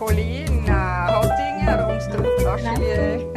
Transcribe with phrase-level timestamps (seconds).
[0.00, 3.34] Colin Hottinger und der Cachelier.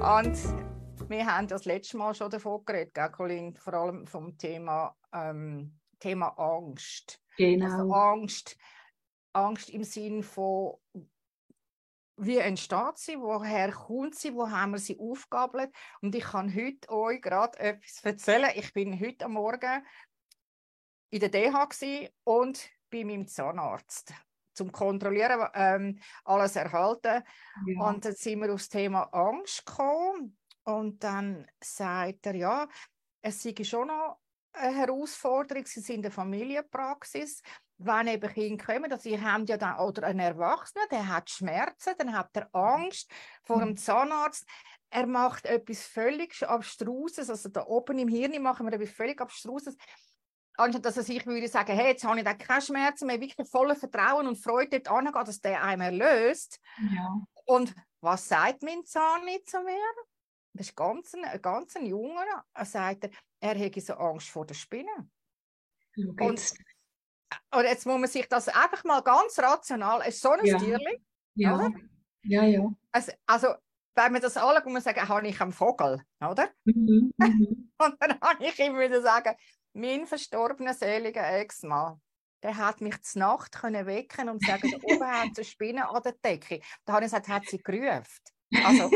[0.00, 4.96] und wir haben das letzte Mal schon davon geredet, gell, Colin, vor allem vom Thema,
[5.12, 7.22] ähm, Thema Angst.
[7.36, 7.66] Genau.
[7.66, 8.56] Also Angst,
[9.34, 10.76] Angst im Sinn von,
[12.16, 15.70] wie entsteht sie, woher kommt sie, wo haben wir sie aufgabelt.
[16.00, 18.52] Und ich kann heute euch gerade etwas erzählen.
[18.54, 19.84] Ich bin heute am Morgen
[21.10, 21.68] in der DH
[22.24, 24.14] und bei meinem Zahnarzt
[24.60, 27.22] zum Kontrollieren ähm, alles erhalten.
[27.66, 27.88] Ja.
[27.88, 30.36] Und dann sind wir aufs Thema Angst gekommen.
[30.64, 32.68] Und dann sagt er, ja,
[33.22, 34.18] es sei schon noch
[34.52, 37.42] eine Herausforderung, sie sind in der Familienpraxis,
[37.78, 41.94] wenn eben Kinder kommen, also sie haben ja dann, oder ein Erwachsener, der hat Schmerzen,
[41.96, 43.10] dann hat er Angst
[43.44, 44.46] vor dem Zahnarzt,
[44.90, 49.76] er macht etwas völlig abstruses, also da oben im Hirn machen wir etwas völlig abstruses,
[50.56, 53.48] anstatt dass er sich würde sagen, hey, jetzt habe ich da keine Schmerzen mehr, wirklich
[53.48, 56.60] voller Vertrauen und Freude dort angeht, dass der einem erlöst.
[56.94, 57.22] Ja.
[57.46, 59.76] Und was sagt mein Zahn zu mir?
[60.52, 62.44] Das ist ganz ein, ganz ein Junger.
[62.52, 63.08] Er sagt,
[63.40, 65.08] er hätte so Angst vor der Spinne.
[65.96, 70.44] Und, und, jetzt muss man sich das einfach mal ganz rational, es ist so ein
[70.44, 70.58] ja.
[70.58, 71.54] Tierchen, ja.
[71.54, 71.70] Oder?
[72.22, 72.68] ja, ja.
[72.92, 73.48] Also, also
[73.94, 76.48] wenn man das alle muss man sagen, habe ich einen Vogel, oder?
[76.64, 77.72] Mhm, mhm.
[77.78, 79.34] und dann habe ich ihm wieder sagen,
[79.72, 82.00] mein verstorbener seliger Ex-Mann,
[82.42, 86.02] der hat mich zur Nacht können wecken und sagen, da oben hat eine Spinne an
[86.02, 86.60] der Decke.
[86.84, 88.04] Da habe ich gesagt, hat sie gerufen.
[88.64, 88.90] Also,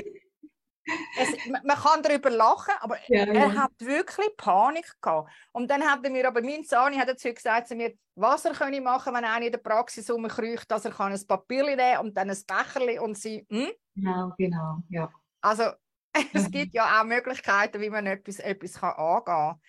[1.18, 3.54] es, man kann darüber lachen, aber ja, er ja.
[3.54, 5.30] hat wirklich Panik gehabt.
[5.52, 8.52] Und dann hat er mir, aber mein Sani hat dazu gesagt zu mir, was er
[8.52, 12.30] könne machen, wenn einer in der Praxis rumkreucht, dass er ein Papier nehmen und dann
[12.30, 13.70] ein Becherli und sie, hm?
[13.94, 15.12] Genau, genau, ja.
[15.40, 15.70] Also,
[16.32, 19.60] es gibt ja auch Möglichkeiten, wie man etwas, etwas kann angehen kann.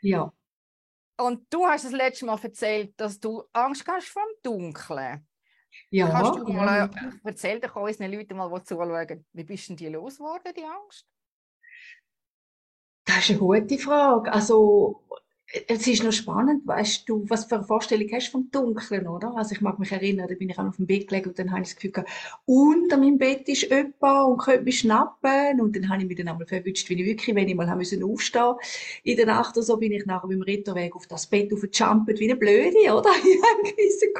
[0.00, 0.32] Ja.
[1.18, 5.26] Und du hast das letzte Mal erzählt, dass du Angst hast vor dem Dunkeln.
[5.90, 6.08] Ja.
[6.08, 9.88] Kannst du mal äh, erzähl doch unseren Leuten mal, die zuschauen, wie bist denn die
[9.88, 11.06] losgeworden, die Angst?
[13.04, 14.32] Das ist eine gute Frage.
[14.32, 15.02] Also,
[15.66, 19.34] es ist noch spannend, weißt du, was für eine Vorstellung hast du vom Dunkeln, oder?
[19.34, 21.50] Also ich mag mich erinnern, da bin ich auch auf dem Bett gelegen und dann
[21.50, 22.10] habe ich das Gefühl gehabt,
[22.44, 26.28] unter meinem Bett ist jemand und könnte mich schnappen und dann habe ich mich dann
[26.28, 28.54] einmal verwünscht, wie ich wirklich, wenn ich mal aufstehen
[29.04, 32.30] in der Nacht oder so, bin ich nachher beim Ritterweg auf das Bett aufgejumpt wie
[32.30, 33.10] eine Blöde, oder?
[33.24, 34.12] Ich habe gewissen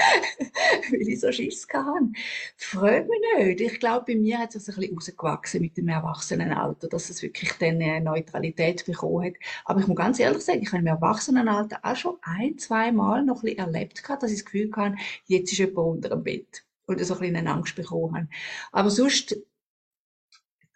[0.90, 2.12] weil ich so Schiss hatte.
[2.56, 3.60] Freut mich nicht.
[3.60, 7.52] Ich glaube, bei mir hat es ein bisschen rausgewachsen mit dem Erwachsenenalter, dass es wirklich
[7.54, 9.34] dann eine Neutralität bekommen hat.
[9.64, 13.24] Aber ich muss ganz ehrlich sagen, ich habe im Erwachsenenalter auch schon ein, zwei Mal
[13.24, 14.96] noch ein bisschen erlebt, gehabt, dass ich das Gefühl hatte,
[15.26, 16.64] jetzt ist jemand unter dem Bett.
[16.86, 18.28] Und so ein bisschen Angst bekommen habe.
[18.72, 19.36] Aber sonst,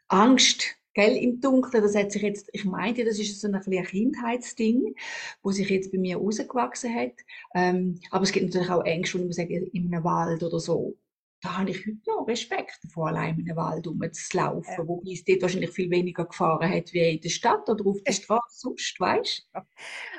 [0.09, 3.85] Angst, Gell, im Dunkeln, das hat sich jetzt, ich meinte, das ist so ein, ein
[3.85, 4.95] Kindheitsding,
[5.43, 7.15] wo sich jetzt bei mir rausgewachsen hat.
[7.55, 10.97] Ähm, aber es gibt natürlich auch Ängste, wenn man sagt, in einem Wald oder so
[11.45, 14.89] da habe ich heute noch Respekt davor, allein in den Wald rumzulaufen, ja.
[14.89, 18.13] wobei es dort wahrscheinlich viel weniger gefahren hat wie in der Stadt oder auf der
[18.13, 19.51] Straße sonst, weißt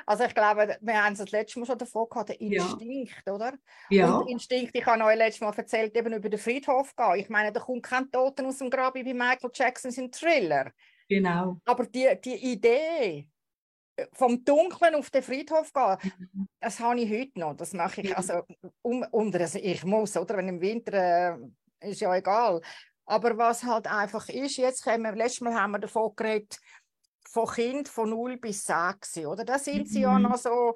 [0.06, 3.34] Also ich glaube, wir haben es das letzte Mal schon davon gehabt, der Instinkt, ja.
[3.34, 3.54] oder?
[3.90, 4.18] Ja.
[4.18, 7.16] Und Instinkt, ich habe euch letztes Mal erzählt, eben über den Friedhof gehen.
[7.16, 10.70] Ich meine, da kommt kein Toten aus dem Grab wie bei Michael Jackson im Thriller.
[11.08, 11.60] Genau.
[11.64, 13.28] Aber die, die Idee,
[14.12, 15.96] vom Dunkeln auf den Friedhof gehen,
[16.32, 16.48] mhm.
[16.60, 17.56] das habe ich heute noch.
[17.56, 18.42] Das mache ich also
[18.82, 20.36] um, unter, also ich muss, oder?
[20.36, 20.92] Wenn im Winter
[21.80, 22.60] äh, ist ja egal.
[23.06, 26.58] Aber was halt einfach ist, jetzt haben wir, letztes Mal haben wir davon geredet,
[27.28, 29.44] von Kind von 0 bis 6, oder?
[29.44, 29.86] Da sind mhm.
[29.86, 30.22] sie ja mhm.
[30.22, 30.74] noch so,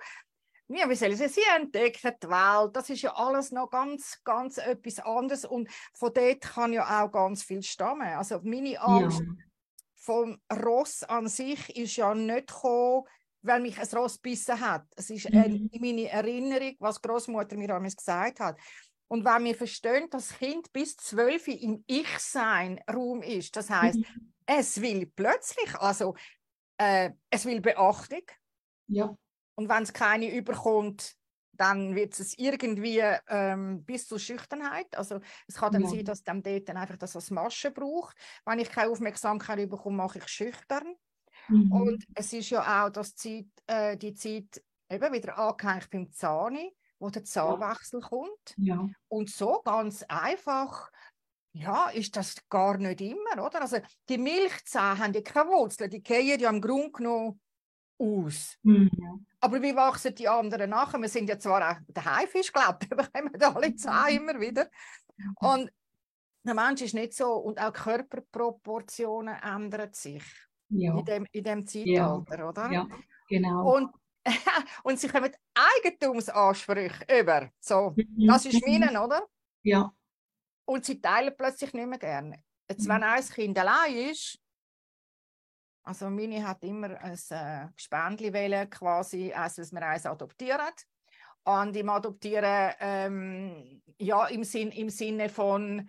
[0.69, 4.21] ja, wie soll ich sagen, sie entdecken die Welt, das ist ja alles noch ganz,
[4.23, 8.07] ganz etwas anderes und von dort kann ja auch ganz viel stammen.
[8.07, 9.50] Also meine Angst, ja
[10.01, 13.05] vom Ross an sich ist ja nicht gekommen,
[13.43, 14.87] weil mich ein Ross bissen hat.
[14.97, 15.71] Es ist mhm.
[15.79, 18.59] meine Erinnerung, was Großmutter mir damals gesagt hat.
[19.09, 23.99] Und wenn wir verstehen, dass das Kind bis zwölf im Ich-Sein Raum ist, das heißt,
[23.99, 24.33] mhm.
[24.47, 26.15] es will plötzlich, also
[26.79, 28.23] äh, es will Beachtung.
[28.87, 29.15] Ja.
[29.57, 31.15] Und wenn es keine überkommt,
[31.61, 34.97] dann wird es irgendwie ähm, bis zur Schüchternheit.
[34.97, 35.89] Also es kann dann ja.
[35.89, 38.17] sein, dass dem dort dann einfach das als Masche braucht.
[38.47, 40.95] Wenn ich keine Aufmerksamkeit bekomme, mache ich schüchtern.
[41.49, 41.71] Mhm.
[41.71, 46.75] Und es ist ja auch das Zeit, äh, die Zeit eben wieder angehängt beim Zahni,
[46.99, 48.09] wo der Zahnwechsel ja.
[48.09, 48.55] kommt.
[48.57, 48.89] Ja.
[49.09, 50.91] Und so ganz einfach
[51.53, 53.61] ja, ist das gar nicht immer, oder?
[53.61, 53.79] Also
[54.09, 57.41] die Milchzähne haben ja keine Wurzeln, die gehen ja im Grunde genommen
[58.01, 58.57] aus.
[58.63, 59.27] Mhm.
[59.41, 61.01] Aber wie wachsen die anderen nachher?
[61.01, 64.69] Wir sind ja zwar auch der Haifisch, glaube ich, bekommen alle Zähne immer wieder.
[65.37, 65.71] Und
[66.43, 70.25] der Mensch ist nicht so und auch Körperproportionen ändern sich
[70.71, 70.99] ja.
[70.99, 72.49] in, dem, in dem Zeitalter, ja.
[72.49, 72.73] oder?
[72.73, 72.89] Ja,
[73.29, 73.77] genau.
[73.77, 73.91] Und
[74.83, 77.51] und sie kommen Eigentumsansprüche über.
[77.59, 78.27] So, mhm.
[78.27, 78.73] das ist mhm.
[78.73, 79.27] meinen, oder?
[79.63, 79.93] Ja.
[80.67, 82.43] Und sie teilen plötzlich nicht mehr gerne.
[82.69, 84.39] Jetzt, wenn ein Kind allein ist,
[85.83, 88.31] also meine hat immer ein äh, Gespendli
[88.71, 90.73] quasi, also dass wir eins adoptieren.
[91.45, 95.89] Und im Adoptieren, ähm, ja, im, Sinn, im Sinne von,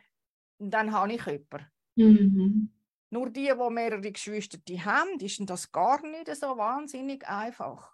[0.57, 1.65] dann habe ich jemanden.
[1.95, 2.71] Mhm.
[3.09, 7.91] Nur die, die mehrere Geschwister haben, ist das gar nicht so wahnsinnig einfach.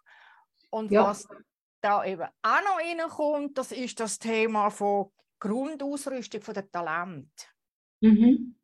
[0.70, 1.06] Und ja.
[1.06, 1.28] was
[1.82, 7.32] da eben auch noch reinkommt, das ist das Thema von Grundausrüstung der Talent.
[8.02, 8.56] Mhm.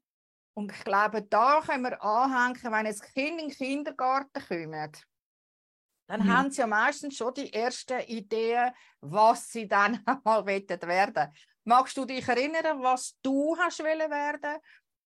[0.55, 4.91] Und ich glaube, da können wir anhängen, wenn jetzt Kinder in den Kindergarten kommen,
[6.07, 6.33] dann ja.
[6.33, 8.71] haben sie ja meistens schon die ersten Ideen,
[9.01, 11.33] was sie dann mal werden
[11.65, 14.59] Magst du dich erinnern, was du hast werden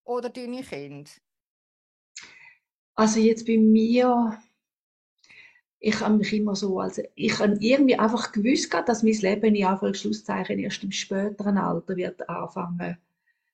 [0.03, 1.09] oder deine Kinder?
[2.95, 4.41] Also jetzt bei mir,
[5.79, 9.65] ich habe mich immer so, also ich habe irgendwie einfach gewusst, dass mein Leben in
[9.65, 12.97] Anführungszeichen erst im späteren Alter wird anfangen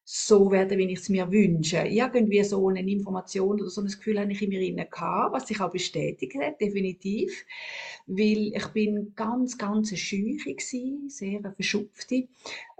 [0.05, 1.77] so werden, wie ich es mir wünsche.
[1.77, 5.47] Irgendwie so eine Information oder so ein Gefühl habe ich in mir inne gehabt, was
[5.47, 7.45] sich auch bestätigt hat, definitiv.
[8.05, 12.27] Weil ich bin ganz, ganz gewesen, sehr verschupfte,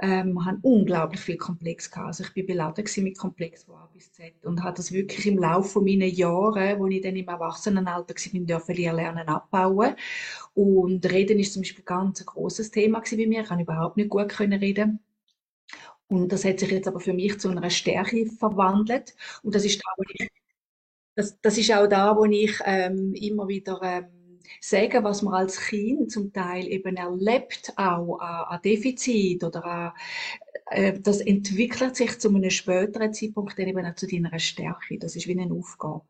[0.02, 2.08] ähm, habe unglaublich viel Komplex gehabt.
[2.08, 5.38] Also ich bin beladen mit Komplex von A bis Z und habe das wirklich im
[5.38, 9.96] Laufe meiner Jahre, wo ich dann im Erwachsenenalter war, dürfen lernen abbauen.
[10.54, 13.42] Und Reden ist zum Beispiel ganz ein großes Thema bei mir.
[13.42, 15.00] Ich kann überhaupt nicht gut reden
[16.09, 19.15] und das hat sich jetzt aber für mich zu einer Stärke verwandelt.
[19.41, 20.29] Und das ist da, wo ich,
[21.15, 25.59] das, das ist auch da, wo ich ähm, immer wieder ähm, sage, was man als
[25.59, 29.94] Kind zum Teil eben erlebt, auch an, an Defizit oder
[30.67, 34.97] äh, das entwickelt sich zu einem späteren Zeitpunkt dann eben auch zu deiner Stärke.
[35.00, 36.05] Das ist wie eine Aufgabe.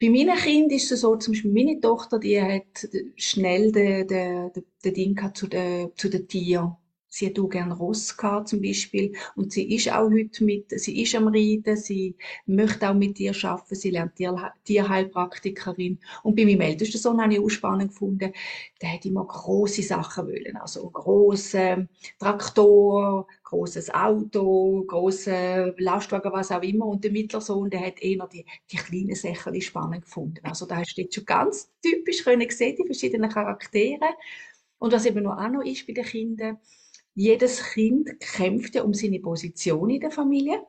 [0.00, 4.50] Bei meinen Kindern ist es so, zum Beispiel meine Tochter, die hat schnell den, den,
[4.84, 6.76] den Ding zu den, zu den Tieren
[7.14, 9.14] Sie hat auch gerne Ross gehabt, zum Beispiel.
[9.36, 13.32] Und sie ist auch heute mit, sie ist am Reiten, sie möchte auch mit dir
[13.44, 16.00] arbeiten, sie lernt Tier, Tierheilpraktikerin.
[16.24, 18.32] Und bei meinem ältesten Sohn habe ich auch spannend gefunden,
[18.82, 20.56] der hat immer große Sachen wollen.
[20.56, 21.88] Also große
[22.18, 26.86] Traktor, großes Auto, große Lastwagen, was auch immer.
[26.86, 30.40] Und der mittlere Sohn, der hat eher die, die kleinen Sachen spannend gefunden.
[30.42, 34.16] Also da hast du jetzt schon ganz typisch können sehen, die verschiedenen Charaktere.
[34.78, 36.58] Und was eben noch auch noch ist bei den Kindern,
[37.14, 40.62] jedes Kind kämpft ja um seine Position in der Familie.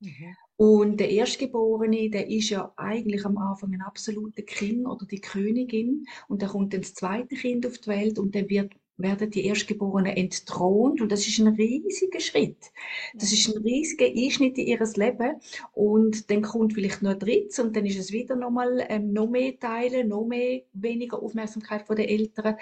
[0.00, 0.36] Mhm.
[0.56, 6.04] Und der Erstgeborene, der ist ja eigentlich am Anfang ein absoluter King oder die Königin.
[6.28, 9.46] Und dann kommt dann das zweite Kind auf die Welt und dann wird werden die
[9.46, 11.00] Erstgeborenen entthront.
[11.00, 12.56] Und das ist ein riesiger Schritt.
[13.14, 15.40] Das ist ein riesiger Einschnitt in ihr Leben.
[15.72, 19.28] Und dann kommt vielleicht noch ein drittes und dann ist es wieder nochmal ähm, noch
[19.28, 22.56] mehr Teile, noch mehr weniger Aufmerksamkeit von den Eltern.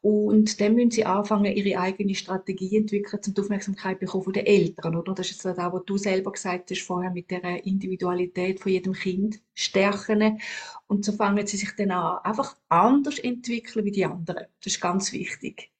[0.00, 4.46] Und dann müssen sie anfangen, ihre eigene Strategie entwickeln, um die Aufmerksamkeit bekommen von den
[4.46, 5.14] Eltern, oder?
[5.14, 8.92] Das ist jetzt auch, was du selber gesagt hast vorher mit der Individualität von jedem
[8.92, 10.40] Kind stärken
[10.94, 14.46] und so fangen sie sich dann an, einfach anders entwickeln wie die anderen.
[14.60, 15.72] Das ist ganz wichtig.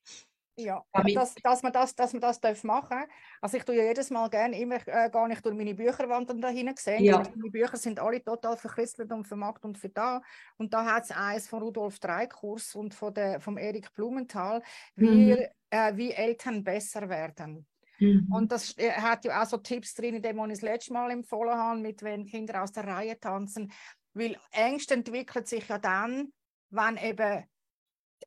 [0.57, 3.05] Ja, dass, dass, man das, dass man das darf machen
[3.41, 6.49] Also ich tue ja jedes Mal gerne immer äh, gar nicht durch meine Bücherwand da
[6.49, 7.03] hinten.
[7.03, 7.25] Ja.
[7.35, 10.23] Meine Bücher sind alle total verküstelt und vermarkt und für da.
[10.57, 14.63] Und da hat es eins von Rudolf Dreikurs und von der, vom Erik Blumenthal,
[14.95, 15.39] wie, mhm.
[15.71, 17.67] äh, wie Eltern besser werden.
[17.99, 18.29] Mhm.
[18.31, 21.55] Und das äh, hat ja auch so Tipps drin, die ich das letzte Mal empfohlen
[21.55, 23.73] habe, mit wenn Kinder aus der Reihe tanzen.
[24.15, 26.33] Weil Ängste entwickelt sich ja dann,
[26.71, 27.45] wenn eben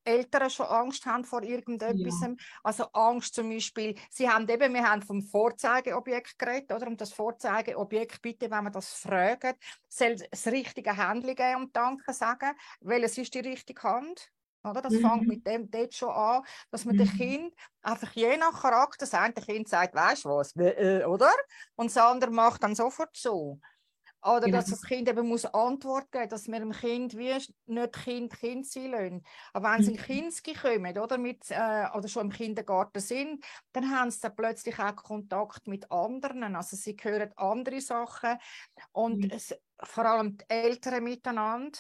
[0.04, 2.22] Eltern schon Angst haben vor irgendetwas.
[2.22, 2.34] Ja.
[2.64, 6.88] Also Angst zum Beispiel, sie haben eben, wir haben vom Vorzeigeobjekt geredet, oder?
[6.88, 9.58] Und das Vorzeigeobjekt, bitte, wenn man das fragt,
[9.90, 12.52] soll das richtige Handling geben und Danke sagen,
[12.82, 14.32] weil es ist die richtige Hand.
[14.64, 14.82] Oder?
[14.82, 15.02] Das mhm.
[15.02, 17.00] fängt mit dem dort schon an, dass man mhm.
[17.00, 21.32] dem Kind einfach je nach Charakter sagt, das Kind sagt, weißt du was, äh, oder?
[21.76, 23.60] Und das andere macht dann sofort so.
[24.28, 24.58] Oder genau.
[24.58, 27.34] dass das Kind eben muss Antwort geben dass wir dem Kind wie
[27.68, 29.24] nicht Kind Kind sein lassen.
[29.54, 30.02] Aber wenn sie in mhm.
[30.02, 34.78] Kinski kommen oder, mit, äh, oder schon im Kindergarten sind, dann haben sie dann plötzlich
[34.80, 36.56] auch Kontakt mit anderen.
[36.58, 38.38] Also sie hören andere Sachen
[38.92, 39.32] und mhm.
[39.32, 41.80] es, vor allem die Eltern miteinander.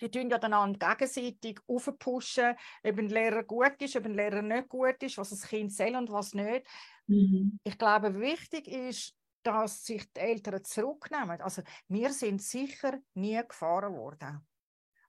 [0.00, 2.54] Die tun ja einander gegenseitig aufpushen,
[2.84, 5.96] ob ein Lehrer gut ist, ob ein Lehrer nicht gut ist, was das Kind soll
[5.96, 6.66] und was nicht.
[7.06, 7.58] Mhm.
[7.64, 9.15] Ich glaube, wichtig ist,
[9.46, 11.40] dass sich die Eltern zurücknehmen.
[11.40, 14.44] Also wir sind sicher nie gefahren worden.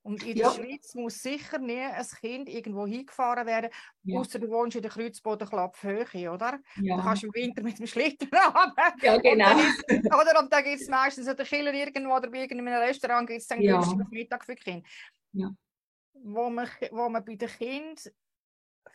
[0.04, 0.50] Und in ja.
[0.50, 3.70] der Schweiz muss sicher nie ein Kind irgendwo hingefahren werden,
[4.04, 4.18] ja.
[4.18, 6.62] außer du wohnst in der Kreuzbodenklapphöhe, oder?
[6.82, 6.96] Ja.
[6.96, 8.72] Da kannst du im Winter mit dem Schlitten haben.
[9.02, 9.52] Ja, genau.
[9.52, 10.40] Und ist, oder?
[10.40, 13.60] Und da gibt es meistens den Killer irgendwo oder bei irgendeinem Restaurant gibt es dann
[13.60, 13.74] ja.
[13.74, 14.88] günstigen Mittag für Kinder.
[15.34, 15.52] Ja.
[16.14, 18.14] wo man, wo man bei den Kindern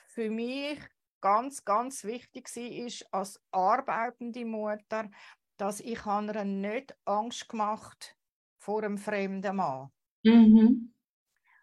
[0.07, 0.79] für mich
[1.23, 5.11] ganz, ganz wichtig war, ist als arbeitende Mutter,
[5.57, 8.19] dass ich einer nicht Angst gemacht
[8.59, 9.91] vor einem fremden Mann.
[10.25, 10.93] Mhm.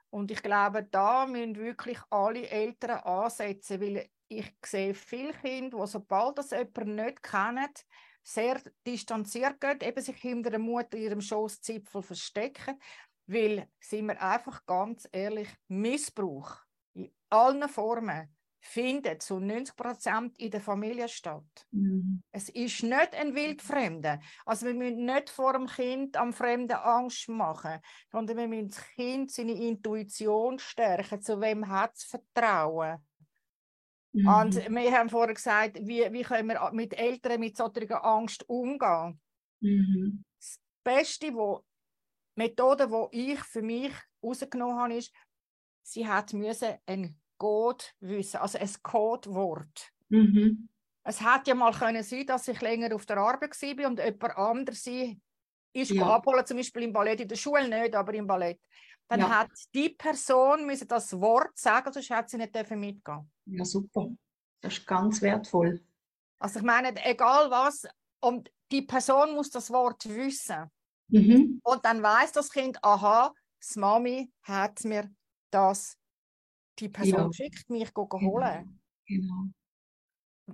[0.10, 5.88] Und ich glaube, da müssen wirklich alle Eltern ansetzen, weil ich sehe viele Kinder, die
[5.88, 7.70] sobald das jemand nicht kennen,
[8.24, 12.80] sehr distanziert gehen, eben sich hinter der Mutter in ihrem Schoßzipfel verstecken,
[13.28, 16.58] weil, sind wir einfach ganz ehrlich, Missbrauch
[16.94, 21.66] in allen Formen findet zu 90 Prozent in der Familie statt.
[21.72, 22.22] Mhm.
[22.32, 24.20] Es ist nicht ein Wildfremder.
[24.46, 27.80] Also wir müssen nicht vor dem Kind am Fremden Angst machen,
[28.12, 32.98] sondern wir müssen das Kind seine Intuition stärken, zu wem hat es Vertrauen.
[34.12, 34.28] Mhm.
[34.28, 39.20] Und wir haben vorher gesagt, wie, wie können wir mit Eltern mit solcher Angst umgehen.
[39.62, 40.24] Mhm.
[40.38, 41.64] Das Beste, wo,
[42.36, 45.14] Methode, die ich für mich herausgenommen habe, ist,
[45.84, 49.92] sie hat müssen ein Code wissen, also ein Codewort.
[50.10, 50.70] Mhm.
[51.04, 54.38] Es hätte ja mal können sein, dass ich länger auf der Arbeit war und jemand
[54.38, 54.88] anderes
[55.72, 56.16] ist ja.
[56.16, 58.60] abholen, zum Beispiel im Ballett, in der Schule nicht, aber im Ballett.
[59.08, 59.30] Dann ja.
[59.30, 64.10] hat die Person müssen das Wort sagen, sonst hätte sie nicht mitgehen Ja, super.
[64.62, 65.82] Das ist ganz wertvoll.
[66.38, 67.88] Also ich meine, egal was,
[68.20, 70.70] und die Person muss das Wort wissen.
[71.08, 71.60] Mhm.
[71.64, 75.10] Und dann weiß das Kind, aha, das Mami hat mir
[75.50, 75.99] das
[76.80, 77.34] die Person ja.
[77.34, 78.22] schickt, mich genau.
[78.22, 78.80] holen.
[79.06, 79.46] Genau.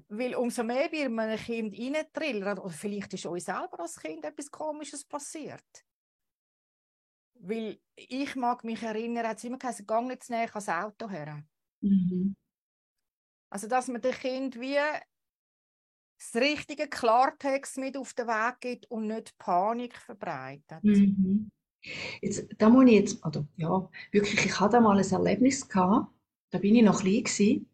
[0.09, 4.51] Weil umso mehr wir ein Kind reintrillern, oder vielleicht ist euch selber als Kind etwas
[4.51, 5.85] Komisches passiert.
[7.35, 11.09] Weil ich mag mich erinnern, hat es immer gesagt, gang nicht zu näher ans Auto
[11.09, 11.43] her.
[11.81, 12.35] Mhm.
[13.49, 14.77] Also, dass man dem Kind wie
[16.17, 20.83] das richtige Klartext mit auf den Weg gibt und nicht Panik verbreitet.
[20.83, 21.51] Mhm.
[22.21, 26.11] Jetzt, da muss ich jetzt, oder ja, wirklich, ich hatte mal ein Erlebnis gehabt,
[26.55, 27.65] da bin ich noch klein.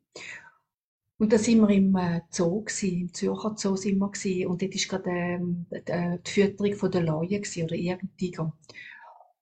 [1.19, 4.99] Und da sind wir im äh, Zoo im Zürcher Zoo sind wir und dort war
[4.99, 7.03] gerade ähm, die Fütterung der
[7.39, 8.57] gewesen, oder irgendein Tiger.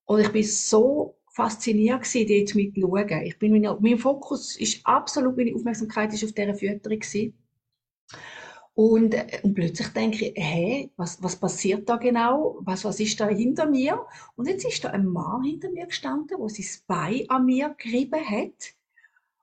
[0.04, 3.80] Und ich bin so fasziniert gewesen, dort mit schauen.
[3.80, 7.00] Mein Fokus ist absolut, meine Aufmerksamkeit ist auf dieser Fütterung.
[8.74, 12.58] Und, äh, und plötzlich denke ich, hä, was, was passiert da genau?
[12.60, 14.06] Was, was ist da hinter mir?
[14.36, 18.20] Und jetzt ist da ein Mann hinter mir gestanden, der sein Bein an mir gerieben
[18.20, 18.76] hat.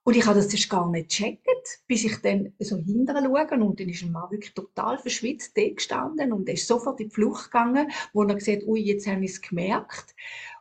[0.06, 3.80] Und ich habe das erst gar nicht gecheckt, bis ich dann so hinterher schaue und
[3.80, 7.14] dann ist ein Mann wirklich total verschwitzt dort gestanden und er ist sofort in die
[7.14, 10.14] Flucht gegangen, wo er gesagt ui, jetzt habe ich es gemerkt.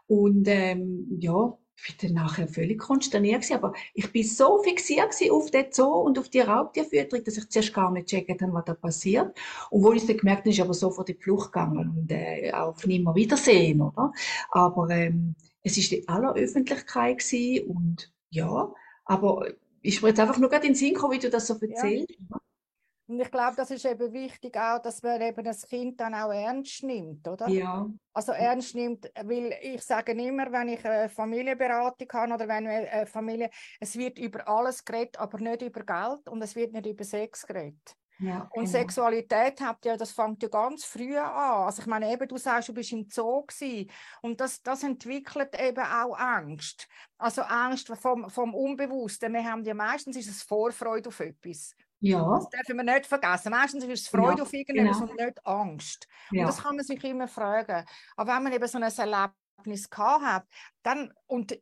[0.07, 5.13] Und ähm, ja, ich bin dann nachher völlig konsterniert gewesen, aber ich bin so fixiert
[5.29, 8.65] auf den Zoo und auf die Raubtierfütterung, dass ich zuerst gar nicht gecheckt habe, was
[8.65, 9.37] da passiert.
[9.69, 12.11] Und wo ich es dann gemerkt habe, ist aber sofort in die Flucht gegangen und
[12.11, 14.11] äh, auf nimmer Wiedersehen, oder?
[14.49, 17.23] Aber ähm, es ist die aller Öffentlichkeit
[17.67, 18.73] und ja,
[19.05, 19.47] aber
[19.81, 22.09] ich mir jetzt einfach nur gerade in den Sinn gekommen, wie du das so erzählst.
[22.09, 22.37] Ja.
[23.07, 26.31] Und ich glaube, das ist eben wichtig auch, dass man eben das Kind dann auch
[26.31, 27.47] ernst nimmt, oder?
[27.47, 27.87] Ja.
[28.13, 33.05] Also ernst nimmt, weil ich sage immer, wenn ich eine Familienberatung habe oder wenn eine
[33.05, 37.03] Familie, es wird über alles geredet, aber nicht über Geld und es wird nicht über
[37.03, 37.95] Sex geredet.
[38.19, 38.65] Ja, und genau.
[38.65, 41.65] Sexualität habt ja, das fängt ja ganz früh an.
[41.65, 43.89] Also ich meine, eben, du sagst, du bist im Zoo gewesen.
[44.21, 46.87] und das, das entwickelt eben auch Angst.
[47.17, 49.33] Also Angst vom, vom Unbewussten.
[49.33, 51.75] Wir haben ja meistens ist es Vorfreude auf etwas.
[51.99, 52.23] Ja.
[52.35, 53.51] Das dürfen wir nicht vergessen.
[53.51, 55.11] Meistens ist es Freude ja, auf irgendetwas genau.
[55.11, 56.07] und nicht Angst.
[56.31, 56.41] Ja.
[56.41, 57.85] Und das kann man sich immer fragen.
[58.15, 60.45] Aber wenn man eben so ein Erlebnis gehabt hat,
[60.83, 61.57] dann, und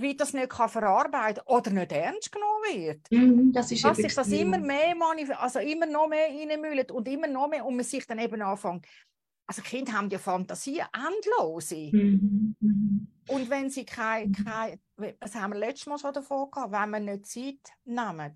[0.00, 3.10] wie das nicht kann verarbeiten oder nicht ernst genommen wird.
[3.10, 4.94] Mm, das ist dass sich das immer mehr,
[5.38, 8.86] also immer noch mehr reinmüllt und immer noch mehr und man sich dann eben anfängt.
[9.46, 11.90] Also Kinder haben ja Fantasie, endlose.
[11.92, 13.08] Mm, mm.
[13.28, 14.44] Und wenn sie kein, mhm.
[14.44, 14.80] kein,
[15.20, 18.34] das haben wir letztes Mal schon davon gehabt, wenn man nicht Zeit nehmen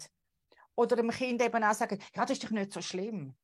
[0.74, 3.34] oder dem Kind eben auch sagen, ja, das ist doch nicht so schlimm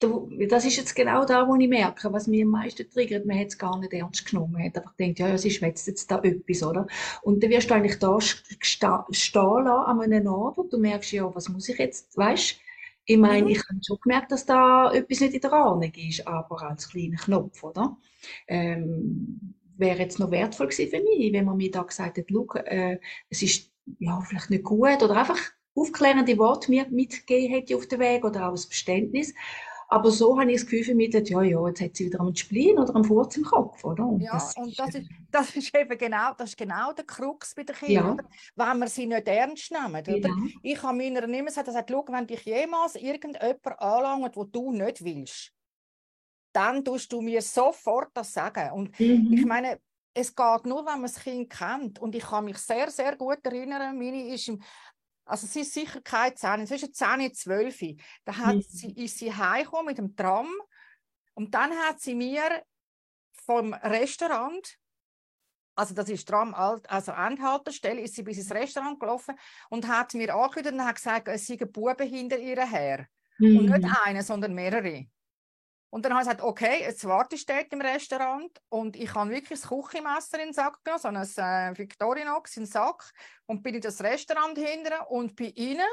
[0.00, 3.26] das ist jetzt genau da, wo ich merke, was mir am meisten triggert.
[3.26, 4.52] Man hat es gar nicht ernst genommen.
[4.52, 6.86] Man hat einfach gedacht, ja, ja, sie schwätzt jetzt da etwas, oder?
[7.22, 8.44] Und dann wirst du eigentlich da stehen
[8.80, 12.60] lassen an einem Ort und du merkst, ja, was muss ich jetzt, weißt
[13.06, 13.48] Ich meine, mhm.
[13.48, 17.16] ich habe schon gemerkt, dass da etwas nicht in der Ahnung ist, aber als kleiner
[17.16, 17.96] Knopf, oder?
[18.46, 22.46] Ähm, wäre jetzt noch wertvoll gewesen für mich, wenn man mir da gesagt hätte, schau,
[22.54, 22.98] äh,
[23.30, 25.38] es ist ja, vielleicht nicht gut oder einfach
[25.74, 29.34] aufklärende Worte mir mitgegeben hätte auf den Weg oder auch das Verständnis.
[29.90, 32.78] Aber so habe ich das Gefühl mich, ja, ja, jetzt hat sie wieder am Spleen
[32.78, 34.04] oder am Furz im Kopf, oder?
[34.04, 37.54] Und ja, das und das ist, das ist eben genau, das ist genau der Krux
[37.54, 38.24] bei den Kindern, ja.
[38.70, 40.28] wenn wir sie nicht ernst nehmen, oder?
[40.28, 40.36] Ja.
[40.62, 45.02] Ich habe meiner immer gesagt, gesagt, schau, wenn dich jemals irgendjemand anlangt, wo du nicht
[45.02, 45.52] willst,
[46.52, 48.70] dann tust du mir sofort das sagen.
[48.72, 49.32] Und mhm.
[49.32, 49.80] ich meine,
[50.12, 51.98] es geht nur, wenn man das Kind kennt.
[52.00, 54.60] Und ich kann mich sehr, sehr gut erinnern, meine ist im,
[55.28, 57.96] also sie ist sicher keine 10, zwischen 10 und 12.
[58.24, 58.62] Da hat mhm.
[58.62, 60.48] sie, ist sie heimgekommen mit dem Tram
[61.34, 62.62] und dann hat sie mir
[63.32, 64.78] vom Restaurant
[65.78, 69.36] also das ist Tram, also Endhaltestelle, ist sie bis ins Restaurant gelaufen
[69.70, 73.06] und hat mir angekündigt und hat gesagt, es seien Buben hinter ihr her.
[73.38, 73.58] Mhm.
[73.58, 73.96] Und nicht mhm.
[74.04, 75.06] eine, sondern mehrere.
[75.90, 79.30] Und dann habe ich gesagt, okay, jetzt warte ich dort im Restaurant und ich habe
[79.30, 83.10] wirklich das Küchenmesser in den Sack genommen, so ein äh, Victorinox in den Sack
[83.46, 85.86] und bin in das Restaurant hinter und bin rein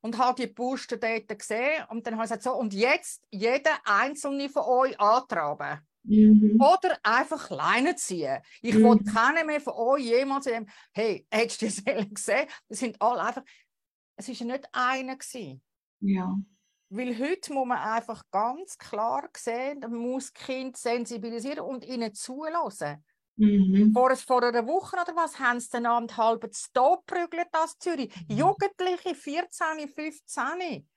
[0.00, 3.78] und habe die Puste dort gesehen und dann habe ich gesagt, so und jetzt jeder
[3.84, 5.80] einzelne von euch antraben.
[6.04, 6.58] Mhm.
[6.58, 8.38] Oder einfach Leine ziehen.
[8.62, 8.84] Ich mhm.
[8.84, 12.48] wollte keinen mehr von euch jemals sagen, hey, hättest du das gesehen?
[12.68, 13.42] Das sind alle einfach,
[14.16, 15.16] es war ja nicht einer.
[15.16, 15.62] Gewesen.
[16.00, 16.34] Ja.
[16.90, 23.04] Weil heute muss man einfach ganz klar sehen, man muss Kind sensibilisieren und ihnen zulassen.
[23.36, 23.92] Mhm.
[23.92, 28.12] Vor, vor einer Woche oder was haben sie den Abend halb Stop prügelt aus Zürich.
[28.28, 28.36] Mhm.
[28.36, 30.88] Jugendliche, 14, 15.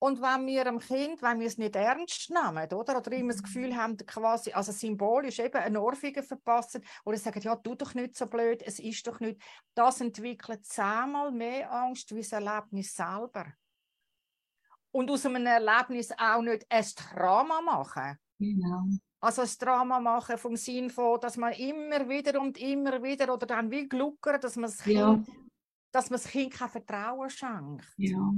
[0.00, 3.42] Und wenn wir einem Kind, wenn wir es nicht ernst nehmen, oder, oder immer das
[3.42, 8.16] Gefühl haben, quasi, also symbolisch eben eine Ohrfeige verpassen, oder sagen, ja, tu doch nicht
[8.16, 9.42] so blöd, es ist doch nicht,
[9.74, 13.46] das entwickelt zehnmal mehr Angst wie das Erlebnis selber
[14.92, 18.18] und aus einem Erlebnis auch nicht ein Drama machen.
[18.38, 18.84] Genau.
[19.20, 23.46] Also ein Drama machen vom Sinn von, dass man immer wieder und immer wieder oder
[23.46, 25.22] dann wie gluckern, dass man das Kind, ja.
[25.92, 27.86] dass man das Kind kein Vertrauen schenkt.
[27.96, 28.32] Ja.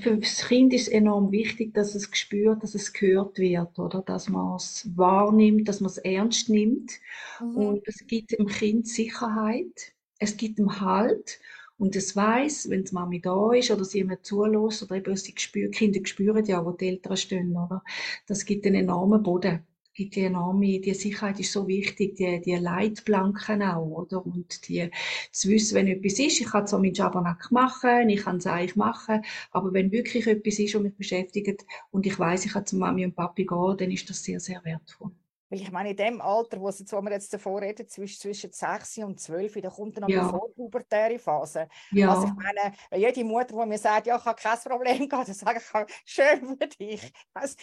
[0.00, 4.00] Für das Kind ist enorm wichtig, dass es spürt, dass es gehört wird, oder?
[4.00, 6.92] Dass man es wahrnimmt, dass man es ernst nimmt.
[7.40, 7.56] Mhm.
[7.56, 11.38] Und es gibt dem Kind Sicherheit, es gibt ihm Halt
[11.78, 15.34] und es weiß, wenn die Mami da ist oder sie immer zulässt oder eben sie
[15.36, 17.82] spürt, Kinder spüren ja, wo die Eltern stehen, oder?
[18.26, 19.66] Das gibt einen enormen Boden.
[19.94, 24.24] Gibt die enorme, die Sicherheit ist so wichtig, die, die Leitplanken auch, oder?
[24.24, 24.90] Und die,
[25.32, 28.76] zu wissen, wenn etwas ist, ich kann es meinen Schabernack machen, ich kann es eigentlich
[28.76, 32.76] machen, aber wenn wirklich etwas ist, was mich beschäftigt und ich weiß, ich kann zu
[32.76, 35.12] Mami und Papi gehen, dann ist das sehr, sehr wertvoll.
[35.48, 38.98] Weil ich meine, in dem Alter, wo, wo wir jetzt davor reden, zwischen, zwischen 6
[38.98, 40.24] und 12, da kommt dann noch ja.
[40.24, 41.68] die vorpubertäre Phase.
[41.92, 42.12] Ja.
[42.12, 45.34] Also ich meine, jede Mutter, die mir sagt, ja, ich habe kein Problem gehabt, dann
[45.34, 47.12] sage ich, schön für dich.
[47.34, 47.56] Es,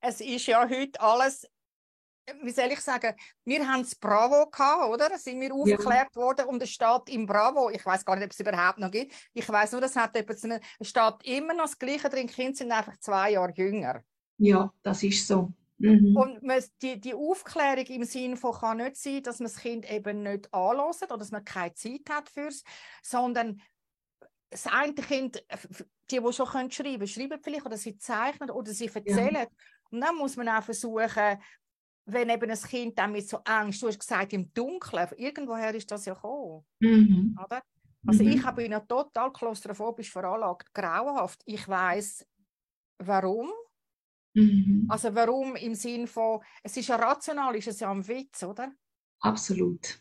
[0.00, 1.46] es ist ja heute alles
[2.42, 3.14] wie soll ich sagen,
[3.44, 5.08] wir haben das Bravo gehabt, oder?
[5.08, 6.20] Da sind wir aufgeklärt ja.
[6.20, 9.14] worden und es steht im Bravo, ich weiß gar nicht, ob es überhaupt noch gibt,
[9.32, 12.72] ich weiß nur, das hat etwas, es steht immer noch das Gleiche drin, Kinder sind
[12.72, 14.02] einfach zwei Jahre jünger.
[14.38, 15.52] Ja, das ist so.
[15.78, 16.16] Mhm.
[16.16, 19.90] Und man, die, die Aufklärung im Sinne von kann nicht sein, dass man das Kind
[19.90, 22.62] eben nicht anlässt oder dass man keine Zeit hat fürs,
[23.02, 23.60] sondern
[24.50, 25.44] das eine Kind,
[26.10, 29.34] die, die schon können schreiben schreiben vielleicht oder sie zeichnen oder sie erzählen.
[29.34, 29.46] Ja.
[29.90, 31.38] Und dann muss man auch versuchen,
[32.06, 35.90] wenn eben ein Kind dann mit so Angst, du hast gesagt, im Dunkeln, irgendwoher ist
[35.90, 36.64] das ja gekommen.
[36.78, 37.36] Mhm.
[37.44, 37.62] Oder?
[38.06, 38.30] Also mhm.
[38.30, 41.42] ich bin ja total klaustrophobisch veranlagt, grauenhaft.
[41.44, 42.24] Ich weiß
[42.98, 43.50] warum.
[44.36, 44.86] Mhm.
[44.88, 48.70] Also warum im Sinn von, es ist ja rational, ist es ja ein Witz, oder?
[49.20, 49.98] Absolut.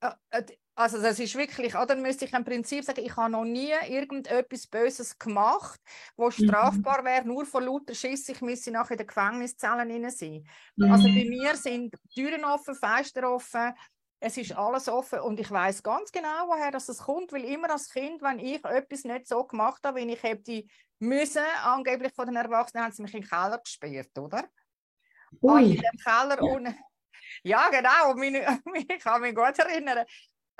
[0.00, 0.42] Äh,
[0.74, 4.66] also das ist wirklich, oder müsste ich im Prinzip sagen, ich habe noch nie irgendetwas
[4.68, 5.80] Böses gemacht,
[6.16, 6.30] wo mhm.
[6.30, 10.46] strafbar wäre, nur von lauter Schiss, ich müsse nachher in den Gefängniszellen sein.
[10.76, 10.92] Mhm.
[10.92, 13.72] Also bei mir sind Türen offen, Fenster offen,
[14.22, 17.90] es ist alles offen und ich weiß ganz genau, woher das kommt, weil immer als
[17.90, 20.64] Kind, wenn ich etwas nicht so gemacht habe, wie ich hätte
[21.00, 24.44] müssen, angeblich von den Erwachsenen, haben sie mich in den Keller gesperrt, oder?
[25.40, 25.50] Ui.
[25.50, 26.52] Also in dem Keller ja.
[26.52, 26.78] unten.
[27.42, 28.14] Ja, genau.
[28.14, 30.06] Meine, ich kann mich gut erinnern.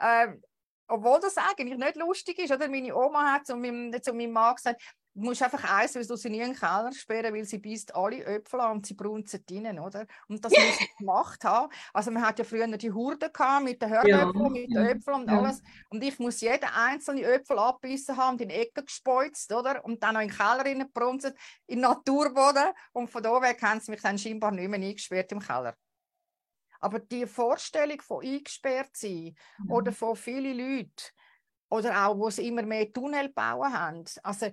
[0.01, 0.43] Ähm,
[0.89, 2.69] obwohl das eigentlich nicht lustig ist, oder?
[2.69, 4.83] Meine Oma hat zu meinem, zu meinem Mann gesagt,
[5.15, 7.95] Du musst einfach eins, weil du sie nie in den Keller sperren, weil sie beißt
[7.95, 10.07] alle Äpfel an und sie brunzen drinnen, oder?
[10.27, 11.71] Und das muss ich gemacht haben.
[11.93, 14.49] Also man hat ja früher die Hurde gehabt mit den Hörnäpfeln, ja.
[14.49, 15.39] mit den Äpfeln und ja.
[15.39, 15.63] alles.
[15.91, 19.85] Und ich muss jeden einzelnen Äpfel abbissen haben und in die Ecke gespeuzt, oder?
[19.85, 21.35] Und dann noch in den Keller reingebrunzen,
[21.67, 22.73] in den Naturboden.
[22.93, 25.77] Und von da weg haben sie mich dann scheinbar nicht mehr eingesperrt im Keller.
[26.81, 29.75] Aber die Vorstellung von eingesperrt sein ja.
[29.75, 31.13] oder von vielen Leuten,
[31.73, 34.05] oder auch, wo sie immer mehr Tunnel bauen haben.
[34.23, 34.51] Also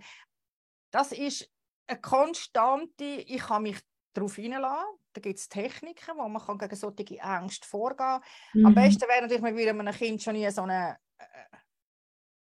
[0.91, 1.49] das ist
[1.87, 3.79] eine konstante, ich kann mich
[4.13, 4.97] darauf hineinlassen.
[5.13, 8.21] Da gibt es Techniken, wo man gegen solche Ängste vorgehen kann.
[8.53, 8.65] Mhm.
[8.67, 10.97] Am besten wäre natürlich, man würde einem Kind schon nie so eine...
[11.17, 11.57] Äh,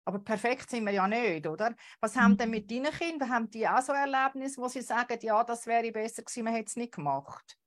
[0.08, 1.75] aber perfekt sind wir ja nicht, oder?
[1.99, 2.19] Was mhm.
[2.21, 3.29] haben denn mit deinen Kindern?
[3.29, 6.67] Haben die auch so Erlebnisse, wo sie sagen, ja, das wäre besser gewesen, man hätte
[6.67, 7.58] es nicht gemacht?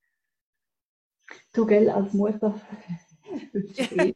[1.53, 2.61] Du, gell, als Mutter
[3.29, 4.15] hören.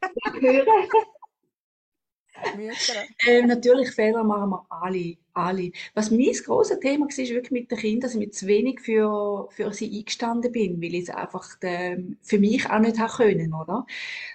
[3.26, 5.72] ähm, natürlich Fehler machen wir alle, alle.
[5.94, 8.80] Was mein grosses Thema war, ist wirklich mit den Kindern, dass ich mit zu wenig
[8.80, 13.12] für, für sie eingestanden bin, weil ich es einfach ähm, für mich auch nicht haben
[13.12, 13.86] können, oder?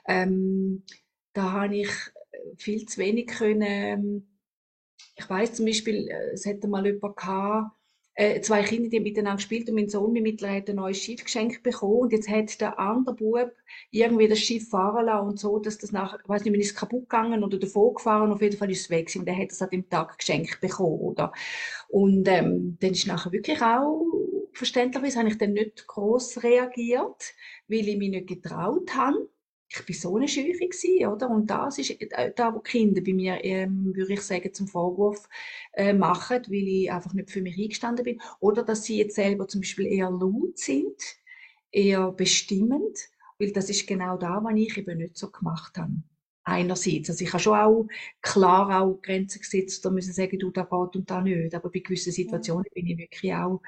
[0.08, 0.84] Ähm,
[1.34, 1.90] da habe ich
[2.58, 3.62] viel zu wenig können.
[3.64, 4.28] Ähm,
[5.16, 7.77] ich weiß zum Beispiel, äh, es hätte mal jemand gehabt,
[8.18, 11.24] äh, zwei Kinder, die miteinander gespielt und mein Sohn mit mittlerweile hat ein neues Schiff
[11.24, 12.00] geschenkt bekommen.
[12.00, 13.52] Und jetzt hat der andere Bub
[13.92, 16.76] irgendwie das Schiff fahren lassen und so, dass das nachher, ich weiß nicht, wenn ist
[16.76, 19.62] kaputt gegangen oder davor gefahren, auf jeden Fall ist es weg und der hat es
[19.62, 21.32] an dem Tag geschenkt bekommen, oder?
[21.90, 24.04] Und ähm, dann ist nachher wirklich auch,
[24.52, 27.36] verständlicherweise habe ich dann nicht groß reagiert,
[27.68, 29.30] weil ich mich nicht getraut habe
[29.80, 31.30] ich bin so eine Schüche gewesen, oder?
[31.30, 35.28] Und das ist äh, da, wo Kinder bei mir, ähm, würde ich sagen, zum Vorwurf
[35.74, 38.22] äh, machen, weil ich einfach nicht für mich eingestanden bin.
[38.40, 41.02] Oder dass sie jetzt selber zum Beispiel eher laut sind,
[41.72, 42.98] eher bestimmend,
[43.40, 45.94] weil das ist genau da, was ich eben nicht so gemacht habe.
[46.44, 47.10] Einerseits.
[47.10, 47.88] Also ich habe schon auch
[48.22, 51.54] klar auch Grenzen gesetzt, da müssen sagen, du, da geht und da nicht.
[51.54, 53.62] Aber bei gewissen Situationen bin ich wirklich auch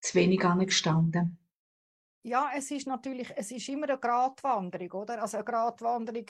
[0.00, 1.38] zu wenig angestanden
[2.24, 5.20] ja, es ist natürlich, es ist immer eine Gratwanderung, oder?
[5.22, 6.26] Also eine Gratwanderung.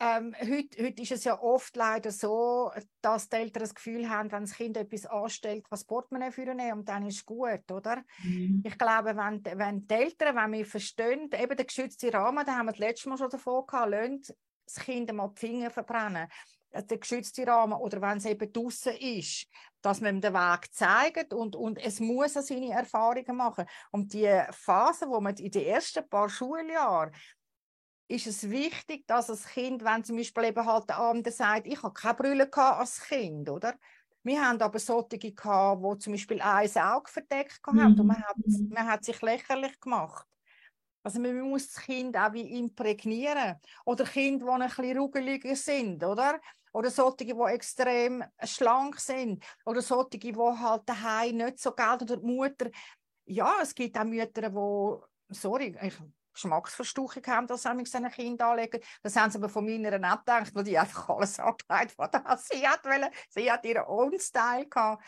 [0.00, 4.30] Ähm, heute, heute ist es ja oft leider so, dass die Eltern das Gefühl haben,
[4.32, 8.02] wenn das Kind etwas anstellt, was Portemonnaie für nehmen und dann ist es gut, oder?
[8.22, 8.62] Mhm.
[8.64, 12.66] Ich glaube, wenn, wenn die Eltern, wenn wir verstehen, eben der geschützte Rahmen, da haben
[12.66, 14.34] wir das letzte Mal schon davon gehabt, lasst
[14.66, 16.28] das Kind mal die Finger verbrennen
[16.82, 19.46] der geschützte Rahmen oder wenn es eben draußen ist,
[19.80, 23.66] dass man ihm den Weg zeigt und, und es muss seine Erfahrungen machen.
[23.90, 27.12] Und die Phase, wo man in den ersten paar Schuljahren
[28.06, 31.82] ist es wichtig, dass das Kind, wenn zum Beispiel eben halt der andere sagt, ich
[31.82, 33.74] habe keine Brille als Kind, oder?
[34.22, 38.00] Wir haben aber solche gehabt, die zum Beispiel ein Auge verdeckt haben mhm.
[38.00, 38.36] und man hat,
[38.70, 40.26] man hat sich lächerlich gemacht.
[41.02, 43.56] Also man muss das Kind auch wie imprägnieren.
[43.84, 46.40] Oder Kinder, die ein bisschen ruggeliger sind, oder?
[46.74, 49.44] Oder solche, die extrem schlank sind.
[49.64, 52.04] Oder solche, die halt daheim nicht so gelten.
[52.04, 52.70] Oder die Mutter.
[53.26, 55.94] Ja, es gibt auch Mütter, die, sorry, ich,
[56.34, 58.80] Geschmacksverstauchung haben, dass sie seine Kinder anlegen.
[59.02, 62.40] Das haben sie aber von meiner nicht gedacht, weil die einfach alles abgeleitet hat.
[62.40, 65.04] Sie hat, wollen, sie hat ihren Own Style gehabt.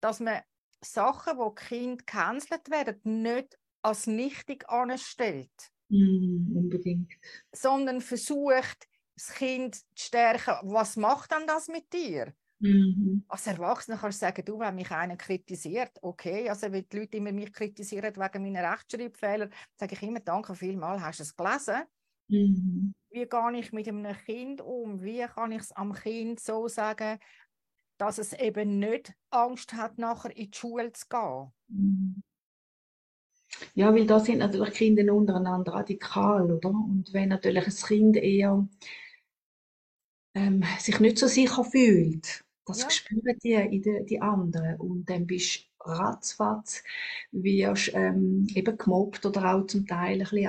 [0.00, 0.40] Dass man
[0.82, 5.52] Sachen, wo Kind gecancelt werden, nicht als nichtig anstellt.
[5.90, 7.12] Mm, unbedingt.
[7.52, 8.88] Sondern versucht,
[9.20, 10.54] das Kind zu stärken.
[10.62, 12.32] Was macht dann das mit dir?
[12.60, 13.24] Mhm.
[13.28, 17.16] Als Erwachsener kannst du sagen, du, wenn mich einer kritisiert, okay, also wenn die Leute
[17.16, 21.82] immer mich kritisieren wegen meiner Rechtschreibfehler, sage ich immer, danke vielmals, hast du es gelesen?
[22.28, 22.94] Mhm.
[23.10, 25.02] Wie gehe ich mit einem Kind um?
[25.02, 27.18] Wie kann ich es am Kind so sagen,
[27.98, 31.52] dass es eben nicht Angst hat, nachher in die Schule zu gehen?
[31.68, 32.22] Mhm.
[33.74, 36.70] Ja, weil da sind natürlich Kinder untereinander radikal, oder?
[36.70, 38.68] Und wenn natürlich ein Kind eher
[40.34, 42.90] ähm, sich nicht so sicher fühlt, das ja.
[42.90, 44.76] spüren die, in de, die anderen.
[44.76, 46.82] Und dann bist du ratzfatz,
[47.32, 50.48] wirst ähm, eben gemobbt oder auch zum Teil ein bisschen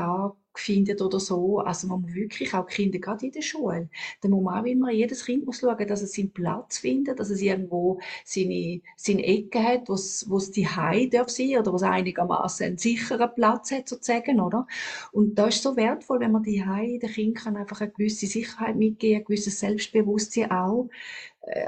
[0.59, 1.59] findet oder so.
[1.59, 3.89] Also man muss wirklich auch Kinder, gerade in der Schule,
[4.21, 7.29] da muss man auch immer, jedes Kind muss schauen, dass es seinen Platz findet, dass
[7.29, 11.71] es irgendwo seine, seine Ecke hat, wo es, wo es die Hause darf sein oder
[11.71, 14.67] wo es einigermaßen einen sicheren Platz hat, sozusagen, oder?
[15.11, 18.75] Und da ist so wertvoll, wenn man die Hause den Kindern einfach eine gewisse Sicherheit
[18.75, 20.89] mitgeben, ein gewisses Selbstbewusstsein auch,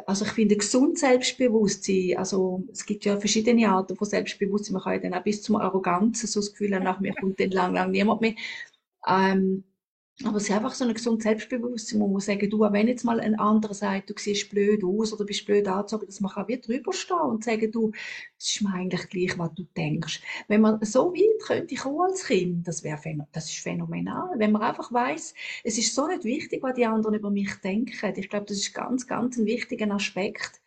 [0.05, 4.93] also ich finde gesund Selbstbewusstsein, also es gibt ja verschiedene Arten von Selbstbewusstsein, man kann
[4.93, 7.73] ja dann auch bis zum Arroganzen so das Gefühl haben, nach mir kommt dann lang,
[7.73, 8.35] lang niemand mehr.
[9.07, 9.63] Ähm,
[10.23, 13.19] aber es ist einfach so ein gesundes Selbstbewusstsein, wo man sagen, du, wenn jetzt mal
[13.19, 16.61] ein anderer sagt, du siehst blöd aus oder bist blöd angezogen, dass man kann wie
[16.61, 17.91] drüber stehen und sagen, du,
[18.37, 20.21] es ist mir eigentlich gleich, was du denkst.
[20.47, 22.99] Wenn man so weit könnte kommen als Kind, das wäre,
[23.31, 24.37] das ist phänomenal.
[24.37, 27.91] Wenn man einfach weiß, es ist so nicht wichtig, was die anderen über mich denken.
[28.15, 30.62] Ich glaube, das ist ganz, ganz ein wichtiger Aspekt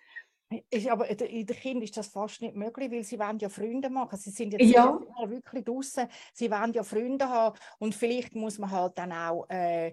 [0.70, 3.90] ist, aber in den Kindern ist das fast nicht möglich, weil sie wollen ja Freunde
[3.90, 4.18] machen.
[4.18, 4.98] Sie sind jetzt ja.
[5.26, 6.08] wirklich draußen.
[6.32, 7.58] Sie wollen ja Freunde haben.
[7.78, 9.92] Und vielleicht muss man halt dann auch, äh,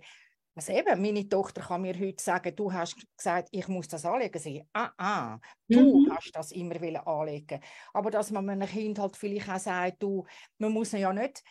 [0.55, 4.39] also eben, meine Tochter kann mir heute sagen, du hast gesagt, ich muss das anlegen.
[4.39, 6.11] Sie, ah, ah, du mhm.
[6.15, 7.59] hast das immer anlegen.
[7.91, 10.25] Aber dass man einem Kind halt vielleicht auch sagt, du,
[10.59, 11.43] man muss ja nicht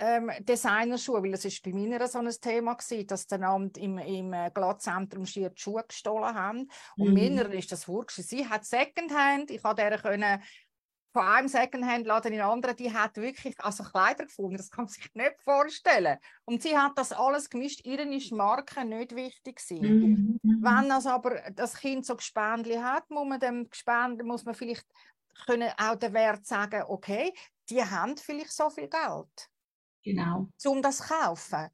[0.00, 3.98] ähm, Designerschuhe, weil es ist bei mir so ein Thema gewesen, dass dann Abend im,
[3.98, 6.70] im äh, Glattzentrum schier die Schuhe gestohlen haben.
[6.96, 7.14] Und mhm.
[7.14, 8.16] mir ist das wurscht.
[8.22, 10.42] Sie hat Secondhand, ich konnte können
[11.12, 14.92] von einem Secondhand-Laden in den anderen, die hat wirklich also Kleider gefunden, das kann man
[14.92, 16.18] sich nicht vorstellen.
[16.44, 20.38] Und sie hat das alles gemischt, ihr ist Marke nicht wichtig Mhm.
[20.42, 24.86] Wenn also aber das Kind so Gespendli hat, muss man dem Gespendli, muss man vielleicht
[25.46, 27.32] können auch den Wert sagen, okay,
[27.68, 29.50] die haben vielleicht so viel Geld.
[30.04, 30.48] Genau.
[30.64, 31.68] Um das zu kaufen.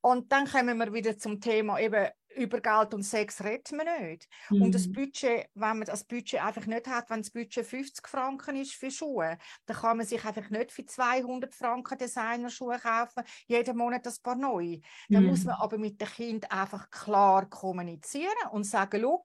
[0.00, 4.28] Und dann kommen wir wieder zum Thema eben über Geld und Sex reden wir nicht.
[4.50, 4.62] Mhm.
[4.62, 4.92] Und das mhm.
[4.92, 8.90] Budget, wenn man das Budget einfach nicht hat, wenn das Budget 50 Franken ist für
[8.90, 14.14] Schuhe, dann kann man sich einfach nicht für 200 Franken Designerschuhe kaufen, jeden Monat ein
[14.22, 14.80] paar neue.
[15.08, 15.30] Dann mhm.
[15.30, 19.24] muss man aber mit dem Kind einfach klar kommunizieren und sagen, schau,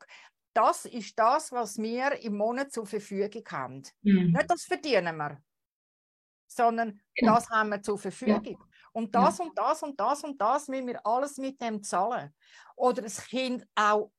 [0.54, 3.84] das ist das, was wir im Monat zur Verfügung haben.
[4.02, 4.32] Mhm.
[4.32, 5.42] Nicht das verdienen wir,
[6.50, 7.36] sondern genau.
[7.36, 8.44] das haben wir zur Verfügung.
[8.46, 8.58] Ja.
[8.92, 9.46] Und das ja.
[9.46, 12.34] und das und das und das müssen wir alles mit dem zahlen.
[12.76, 14.12] Oder das Kind auch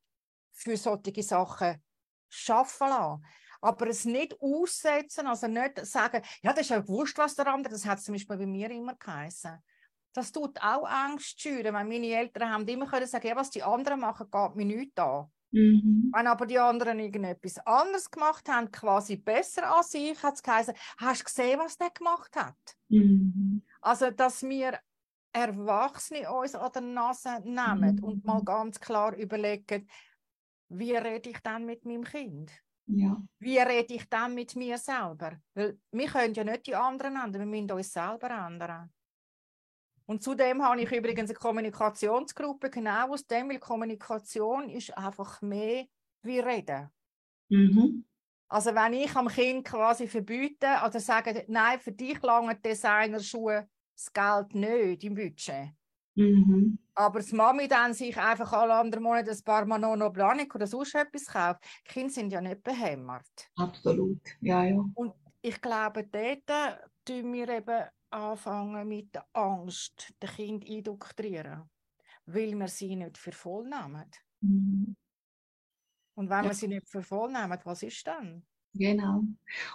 [0.53, 1.83] für solche Sachen
[2.29, 3.25] schaffen lassen.
[3.63, 7.73] Aber es nicht aussetzen, also nicht sagen, ja, das ist ja wurscht, was der andere,
[7.73, 9.59] das hat zum Beispiel bei mir immer geheißen.
[10.13, 13.63] Das tut auch Angst schüren, weil meine Eltern haben immer können sagen, ja, was die
[13.63, 15.31] anderen machen, geht mir nichts an.
[15.53, 16.11] Mhm.
[16.15, 20.75] Wenn aber die anderen irgendetwas anderes gemacht haben, quasi besser als ich, hat es geheißen,
[20.99, 22.77] hast du gesehen, was der gemacht hat?
[22.89, 23.63] Mhm.
[23.81, 24.79] Also, dass wir
[25.33, 28.05] Erwachsene uns an der Nase nehmen mhm.
[28.05, 29.89] und mal ganz klar überlegen,
[30.69, 32.53] wie rede ich dann mit meinem Kind?
[32.87, 33.21] Ja.
[33.39, 35.37] Wie rede ich dann mit mir selber?
[35.55, 38.91] Weil wir können ja nicht die anderen ändern, wir müssen uns selber ändern.
[40.11, 45.87] Und zudem habe ich übrigens eine Kommunikationsgruppe, genau aus dem, weil Kommunikation ist einfach mehr
[46.23, 46.91] wie Reden.
[47.49, 48.05] Mhm.
[48.49, 54.13] Also wenn ich am Kind quasi verbiete oder sage, nein, für dich lange Designerschuhe das
[54.13, 55.69] Geld nicht im Budget.
[56.17, 56.77] Mhm.
[56.97, 60.97] Aber das Mami dann sich einfach alle anderen Monate ein paar Manolo Blanic oder sonst
[60.97, 63.49] etwas kauft, die Kinder sind ja nicht behämmert.
[63.55, 64.85] Absolut, ja, ja.
[64.93, 71.69] Und ich glaube, dort tun wir eben anfangen mit der Angst, den Kind indoktrieren,
[72.27, 74.11] weil wir sie nicht für voll nehmen.
[74.41, 74.97] Mhm.
[76.15, 76.51] Und wenn ja.
[76.51, 78.45] wir sie nicht für voll nehmen, was ist dann?
[78.75, 79.25] Genau.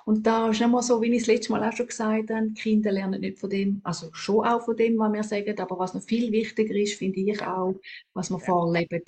[0.06, 2.92] Und da ist nicht so, wie ich es letztes Mal auch schon gesagt habe, Kinder
[2.92, 6.04] lernen nicht von dem, also schon auch von dem, was wir sagen, aber was noch
[6.04, 7.76] viel wichtiger ist, finde ich auch,
[8.14, 8.46] was wir ja.
[8.46, 9.04] vorleben.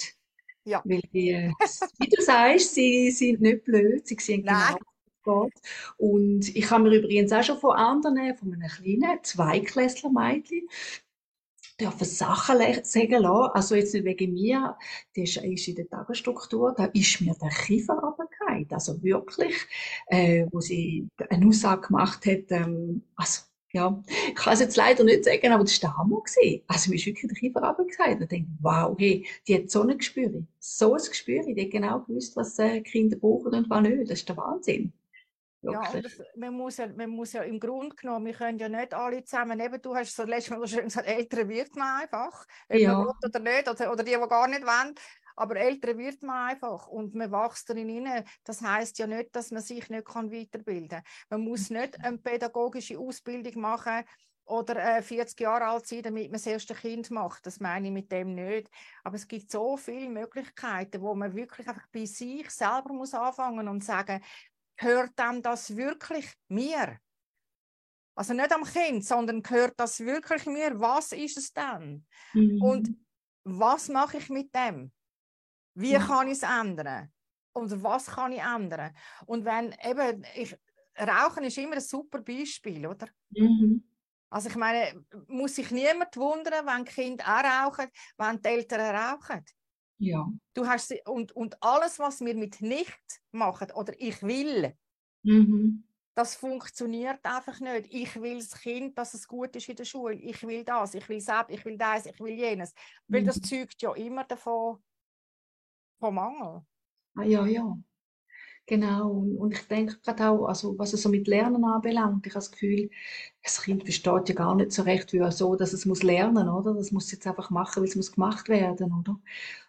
[0.66, 0.82] Ja.
[0.84, 1.54] Weil die,
[2.00, 4.76] wie du sagst, sie sind nicht blöd, sie sehen genau,
[5.28, 5.54] geht.
[5.98, 10.68] Und ich habe mir übrigens auch schon von anderen, von einem kleinen Zweiklässler-Mädchen,
[11.80, 13.52] dürfen Sachen sagen lassen.
[13.54, 14.78] Also jetzt nicht wegen mir,
[15.16, 18.68] das ist in der Tagesstruktur, da ist mir der Kiefer runtergefallen.
[18.72, 19.56] Also wirklich,
[20.08, 23.42] äh, wo sie eine Aussage gemacht hat, ähm, also
[23.74, 26.22] ja, ich kann es jetzt leider nicht sagen, aber das war der Hammer.
[26.22, 26.64] Gewesen.
[26.68, 28.22] Also mir ist wirklich der Kiefer runtergefallen.
[28.22, 30.44] Ich denke, wow, hey, die hat so ein Gespür.
[30.60, 31.44] So ein Gespür.
[31.44, 34.10] Die hat genau gewusst, was äh, Kinder brauchen und was nicht.
[34.10, 34.94] Das ist der Wahnsinn.
[35.62, 38.70] Ja, und das, man, muss ja, man muss ja im Grunde genommen, wir können ja
[38.70, 42.46] nicht alle zusammen, eben du hast so letztes Mal schön gesagt, älter wird man einfach,
[42.70, 42.94] ob ja.
[42.94, 44.96] man will oder nicht, oder, oder die, die gar nicht wollen,
[45.36, 48.24] aber älter wird man einfach und man wächst darin rein.
[48.44, 51.04] Das heißt ja nicht, dass man sich nicht kann weiterbilden kann.
[51.30, 54.04] Man muss nicht eine pädagogische Ausbildung machen
[54.46, 57.46] oder äh, 40 Jahre alt sein, damit man das erste Kind macht.
[57.46, 58.70] Das meine ich mit dem nicht.
[59.04, 63.68] Aber es gibt so viele Möglichkeiten, wo man wirklich einfach bei sich selber muss anfangen
[63.68, 64.24] und sagen,
[64.78, 67.00] gehört dann das wirklich mir?
[68.16, 70.80] Also nicht am Kind, sondern gehört das wirklich mir?
[70.80, 72.06] Was ist es dann?
[72.34, 72.62] Mhm.
[72.62, 72.90] Und
[73.44, 74.92] was mache ich mit dem?
[75.76, 76.00] Wie ja.
[76.00, 77.12] kann ich es ändern?
[77.54, 78.96] Und was kann ich ändern?
[79.26, 80.58] Und wenn eben, ich,
[81.00, 83.08] Rauchen ist immer ein super Beispiel, oder?
[83.30, 83.84] Mhm.
[84.30, 89.46] Also ich meine, muss sich niemand wundern, wenn Kinder auch rauchen, wenn die Eltern rauchen.
[90.00, 90.32] Ja.
[90.54, 94.74] Du hast sie, und, und alles, was wir mit nicht machen oder ich will,
[95.24, 95.84] mhm.
[96.16, 97.92] das funktioniert einfach nicht.
[97.92, 100.16] Ich will das Kind, dass es gut ist in der Schule.
[100.16, 102.74] Ich will das, ich will das, ich will das, ich will jenes.
[103.08, 103.14] Mhm.
[103.14, 103.44] Weil das mhm.
[103.44, 104.78] zeugt ja immer davon
[106.00, 106.62] vom Mangel.
[107.16, 107.78] Ah, ja, ja.
[108.70, 112.40] Genau, und, ich denke gerade auch, also was es so mit Lernen anbelangt, ich habe
[112.40, 112.90] das Gefühl,
[113.42, 116.74] das Kind versteht ja gar nicht so recht, wie so, dass es muss lernen, oder?
[116.74, 119.18] Das muss jetzt einfach machen, weil es muss gemacht werden, oder?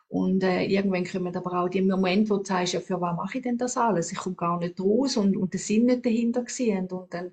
[0.09, 3.39] Und äh, irgendwann kommen aber auch die Momente, wo du sagst, ja, für was mache
[3.39, 4.11] ich denn das alles?
[4.11, 6.89] Ich komme gar nicht raus und, und der Sinn nicht dahinter gesehen.
[6.89, 7.33] Und dann,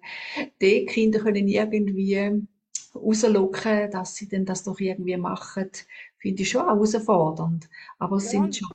[0.61, 2.41] die Kinder können irgendwie
[2.93, 5.69] rauslocken, dass sie denn das doch irgendwie machen,
[6.17, 7.69] finde ich schon auch herausfordernd.
[7.97, 8.41] Aber es ja.
[8.41, 8.69] sind schon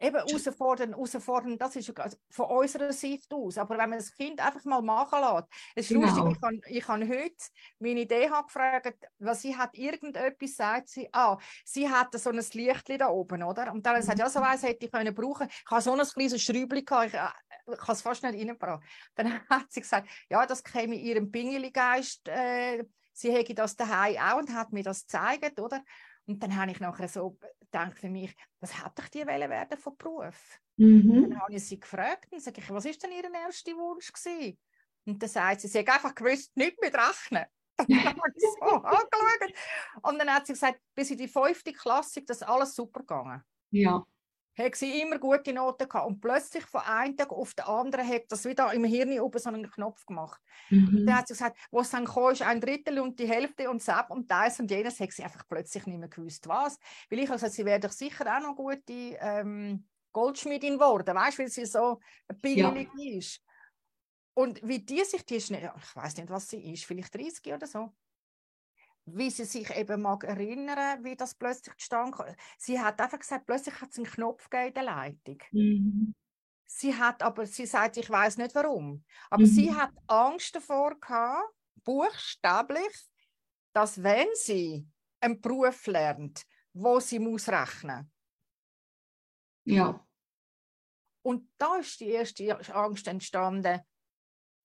[0.00, 1.92] Eben herausfordern, herausfordern, das ist
[2.30, 3.58] von unserer Sicht aus.
[3.58, 6.24] Aber wenn man das Kind einfach mal machen lässt, es ist genau.
[6.24, 7.44] lustig, ich habe, ich habe heute
[7.80, 13.00] meine Idee gefragt, was sie hat, irgendetwas sagt sie, ah, sie hat so ein Licht
[13.00, 13.72] da oben, oder?
[13.72, 15.48] Und dann hat sie gesagt, ja, so eins hätte ich können brauchen.
[15.48, 18.82] Ich habe so ein kleines Schräubchen gehabt, ich, äh, ich habe es fast nicht reingebracht.
[19.14, 24.38] Dann hat sie gesagt, ja, das käme ihrem Pingeli-Geist, äh, sie hätte das daheim auch
[24.38, 25.82] und hat mir das gezeigt, oder?
[26.28, 29.78] Und dann habe ich nachher so gedacht für mich, was hat doch die Welle werden
[29.78, 30.60] von Beruf?
[30.76, 31.30] Mhm.
[31.30, 34.58] Dann habe ich sie gefragt und sage ich, was ist denn ihr erster Wunsch gewesen?
[35.06, 37.46] Und dann sagt sie, sie hat einfach gewusst, nicht mit rechnen.
[37.78, 39.54] dann habe ich so angeschaut.
[40.02, 43.42] Und dann hat sie gesagt, bis in die fünfte Klasse ist das alles super gegangen.
[43.70, 44.04] Ja.
[44.58, 46.06] Hat sie immer gute Noten gehabt.
[46.06, 49.48] Und plötzlich von einem Tag auf den anderen hat das wieder im Hirn oben so
[49.48, 50.40] einen Knopf gemacht.
[50.70, 51.06] Mhm.
[51.06, 53.86] Dann hat sie gesagt, wo es dann kam, ist ein Drittel und die Hälfte und
[53.86, 56.78] das und das und jenes, hat sie einfach plötzlich nicht mehr gewusst, was.
[57.08, 58.82] Weil ich also, sie wäre doch sicher auch noch gute
[59.20, 62.00] ähm, Goldschmiedin geworden, weißt du, weil sie so
[62.42, 63.16] billig ja.
[63.16, 63.40] ist.
[64.34, 67.66] Und wie die sich, die ist ich weiß nicht, was sie ist, vielleicht 30 oder
[67.66, 67.92] so,
[69.14, 72.14] wie sie sich eben mag erinnern, wie das plötzlich stand.
[72.56, 75.38] Sie hat einfach gesagt, plötzlich hat es einen Knopf in der Leitung.
[75.52, 76.14] Mhm.
[76.66, 79.46] Sie hat aber, sie sagt, ich weiß nicht warum, aber mhm.
[79.46, 83.08] sie hat Angst davor gehabt, buchstäblich,
[83.72, 84.86] dass wenn sie
[85.20, 86.44] einen Beruf lernt,
[86.74, 88.10] wo sie muss rechnen.
[89.64, 90.06] Ja.
[91.22, 93.80] Und da ist die erste Angst entstanden,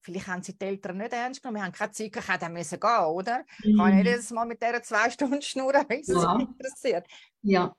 [0.03, 1.57] Vielleicht haben sie die Eltern nicht ernst genommen.
[1.57, 3.45] Wir haben keine Zeit, ich hätte müssen gehen, oder?
[3.63, 3.77] Mhm.
[3.77, 6.37] Kann ich nicht jedes Mal mit dieser zwei Stunden schnurren, wenn es ja.
[6.37, 7.07] interessiert.
[7.41, 7.73] Ja.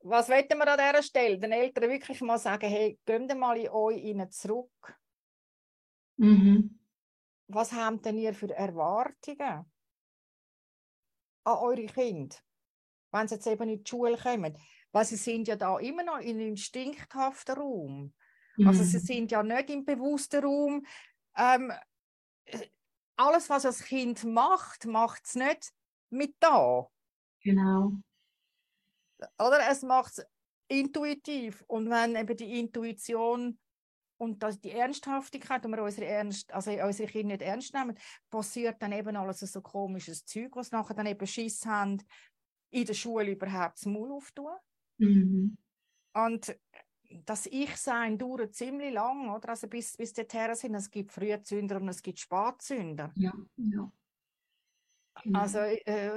[0.00, 1.38] Was wollen wir an dieser Stelle?
[1.38, 4.98] Den Eltern wirklich mal sagen, hey, geht mal in euch rein zurück.
[6.16, 6.78] Mhm.
[7.46, 9.64] Was habt denn ihr für Erwartungen
[11.44, 12.36] an eure Kinder,
[13.10, 14.54] wenn sie jetzt eben in die Schule kommen?
[14.92, 18.14] Weil sie sind ja da immer noch in instinkthaften Raum.
[18.66, 19.02] Also sie mhm.
[19.02, 20.86] sind ja nicht im bewussten Raum.
[21.36, 21.72] Ähm,
[23.16, 25.72] alles, was das Kind macht, macht es nicht
[26.10, 26.88] mit da.
[27.42, 27.92] Genau.
[29.38, 30.26] Oder es macht es
[30.68, 31.64] intuitiv.
[31.66, 33.58] Und wenn eben die Intuition
[34.18, 37.96] und das, die Ernsthaftigkeit, und wir unsere, Ernst, also unsere Kinder nicht ernst nehmen,
[38.30, 42.02] passiert dann eben alles so komisches Zeug, was nachher dann eben Schiss haben,
[42.70, 44.56] in der Schule überhaupt das Maul aufzutun.
[44.98, 45.56] Mhm.
[46.14, 46.56] Und
[47.24, 49.50] das Ich-Sein dauert ziemlich lang, oder?
[49.50, 50.74] Also bis, bis dorthin sind.
[50.74, 53.12] Es gibt Frühzünder und es gibt Spätzünder.
[53.14, 53.90] Ja, ja.
[55.22, 55.38] Genau.
[55.40, 56.10] Also, äh,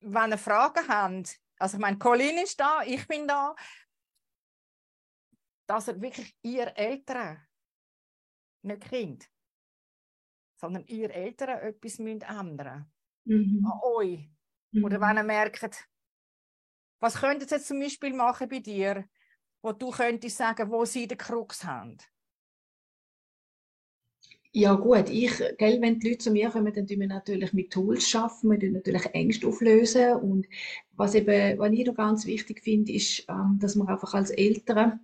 [0.00, 3.54] wenn ihr Fragen habt, also ich meine, Colin ist da, ich bin da,
[5.66, 7.44] dass ihr wirklich ihr Eltern,
[8.62, 9.30] nicht Kind,
[10.56, 12.90] sondern ihr Eltern etwas müsst ändern
[13.24, 13.66] mhm.
[13.66, 14.30] an euch.
[14.72, 14.84] Mhm.
[14.84, 15.88] Oder wenn ihr merkt,
[17.00, 19.08] was könnt ihr jetzt zum Beispiel machen bei dir?
[19.64, 21.96] Wo du könntest sagen, wo sie den Krux haben?
[24.52, 27.72] Ja gut, ich, gell, wenn die Leute zu mir kommen, dann tun wir natürlich mit
[27.72, 30.46] Tools arbeiten, wir tun natürlich Ängste auflösen und
[30.92, 35.00] was eben, was ich noch ganz wichtig finde, ist, ähm, dass man einfach als Eltern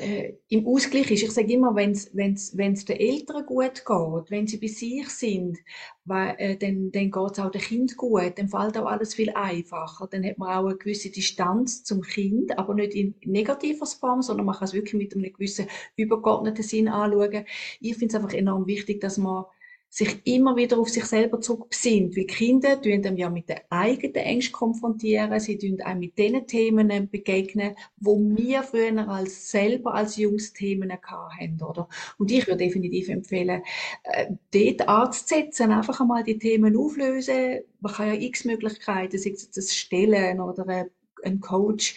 [0.00, 1.22] äh, im Ausgleich ist.
[1.22, 5.58] Ich sage immer, wenn es den Eltern gut geht, wenn sie bei sich sind,
[6.04, 9.30] weil, äh, dann, dann geht es auch dem Kind gut, dann fällt auch alles viel
[9.30, 10.06] einfacher.
[10.10, 14.46] Dann hat man auch eine gewisse Distanz zum Kind, aber nicht in negativer Form, sondern
[14.46, 17.44] man kann es wirklich mit einem gewissen übergeordneten Sinn anschauen.
[17.80, 19.44] Ich finde es einfach enorm wichtig, dass man
[19.94, 22.16] sich immer wieder auf sich selber zurückbesinnt.
[22.16, 26.44] Weil Kinder tun dann ja mit den eigenen Ängsten konfrontieren, sie tun auch mit den
[26.48, 31.88] Themen begegnen, wo wir früher als selber als Jungs Themen hatten, oder?
[32.18, 33.62] Und ich würde definitiv empfehlen,
[34.02, 37.60] äh, dort anzusetzen, einfach einmal die Themen auflösen.
[37.80, 40.88] Man kann ja x Möglichkeiten, sei es das Stellen oder
[41.22, 41.94] ein Coach,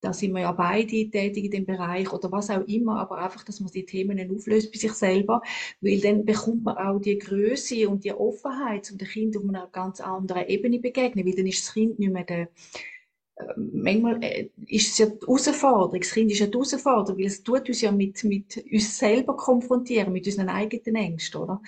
[0.00, 3.44] da sind wir ja beide tätig in dem Bereich oder was auch immer, aber einfach,
[3.44, 5.42] dass man die Themen auflöst bei sich selber,
[5.80, 9.68] weil dann bekommt man auch die Größe und die Offenheit, um dem Kind auf einer
[9.68, 12.48] ganz anderen Ebene begegnen, weil dann ist das Kind nicht mehr der,
[13.36, 17.26] äh, manchmal äh, ist es ja die Herausforderung, das Kind ist ja die Herausforderung, weil
[17.26, 21.60] es tut uns ja mit, mit uns selber konfrontieren, mit unseren eigenen Ängsten, oder?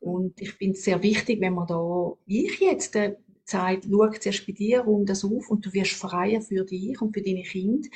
[0.00, 2.96] Und ich finde es sehr wichtig, wenn man da, ich jetzt,
[3.48, 7.00] äh, sagt, schau zuerst bei dir um das auf und du wirst freier für dich
[7.00, 7.88] und für deine Kinder.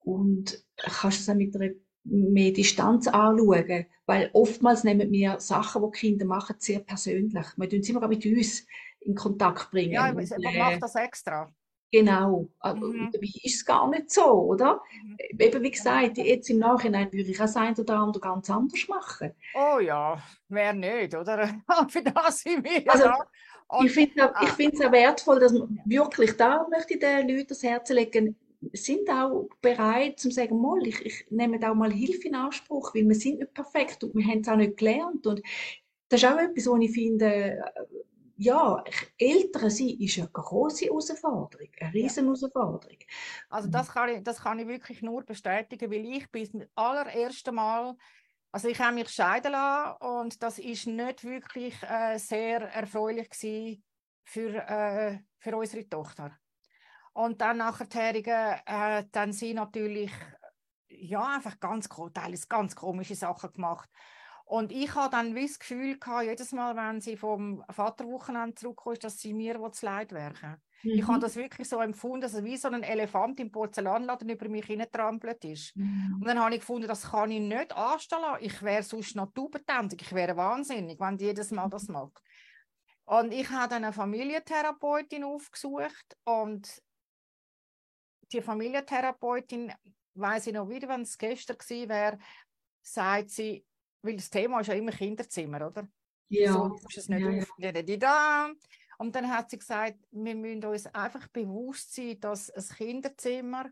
[0.00, 1.72] Und kannst es dann mit einer
[2.04, 7.46] mehr Distanz anschauen, weil oftmals nehmen wir Sachen, die Kinder machen, sehr persönlich.
[7.56, 8.66] Wir tun sie immer mit uns
[9.00, 9.92] in Kontakt bringen.
[9.92, 11.52] Ja, man äh, macht das extra.
[11.90, 13.10] Genau, äh, mhm.
[13.10, 14.82] dabei ist es gar nicht so, oder?
[15.02, 15.16] Mhm.
[15.38, 19.32] Eben wie gesagt, jetzt im Nachhinein würde ich auch sein oder andere ganz anders machen.
[19.54, 21.48] Oh ja, wer nicht, oder?
[21.88, 23.26] Für das sind wir also, da.
[23.68, 27.48] Und, ich finde es auch, auch wertvoll, dass man wirklich, da möchte ich den Leuten
[27.48, 28.36] das Herz legen,
[28.72, 33.06] sind auch bereit zu sagen, mal, ich, ich nehme auch mal Hilfe in Anspruch, weil
[33.06, 35.26] wir sind nicht perfekt und wir haben es auch nicht gelernt.
[35.26, 35.42] Und
[36.08, 37.62] das ist auch etwas, was ich finde,
[38.38, 38.84] ja,
[39.18, 42.98] Eltern sein ist eine große Herausforderung, eine riesen Herausforderung.
[43.50, 47.54] Also das kann, ich, das kann ich wirklich nur bestätigen, weil ich bis zum allerersten
[47.54, 47.96] Mal
[48.50, 53.84] also ich habe mich scheiden lassen und das ist nicht wirklich äh, sehr erfreulich gewesen
[54.24, 56.38] für, äh, für unsere Tochter.
[57.12, 57.88] Und dann nachher
[58.64, 60.12] äh, dann sie natürlich
[60.88, 63.88] ja einfach ganz teils ganz komische Sachen gemacht.
[64.44, 69.18] Und ich habe dann das Gefühl gehabt, jedes Mal, wenn sie vom Vaterwochenende zurückkommt, dass
[69.18, 70.56] sie mir das Leid werken.
[70.82, 70.90] Mhm.
[70.90, 74.48] Ich habe das wirklich so empfunden, dass es wie so ein Elefant im Porzellanladen über
[74.48, 75.76] mich hineintrampelt ist.
[75.76, 76.18] Mhm.
[76.20, 78.36] Und dann habe ich gefunden, das kann ich nicht anstellen.
[78.40, 80.02] Ich wäre sonst naturbetätig.
[80.02, 82.22] Ich wäre wahnsinnig, wenn die jedes Mal das macht.
[83.04, 86.82] Und ich habe dann eine Familientherapeutin aufgesucht und
[88.32, 89.72] die Familientherapeutin,
[90.14, 92.18] weiß ich noch wieder, wenn es gestern gewesen wäre,
[92.82, 93.64] sagt sie,
[94.02, 95.88] weil das Thema ist ja immer Kinderzimmer, oder?
[96.28, 96.52] Ja.
[96.52, 97.30] So ist es nicht ja.
[97.58, 98.52] Ja.
[98.98, 103.70] Und dann hat sie gesagt, wir müssen uns einfach bewusst sein, dass ein Kinderzimmer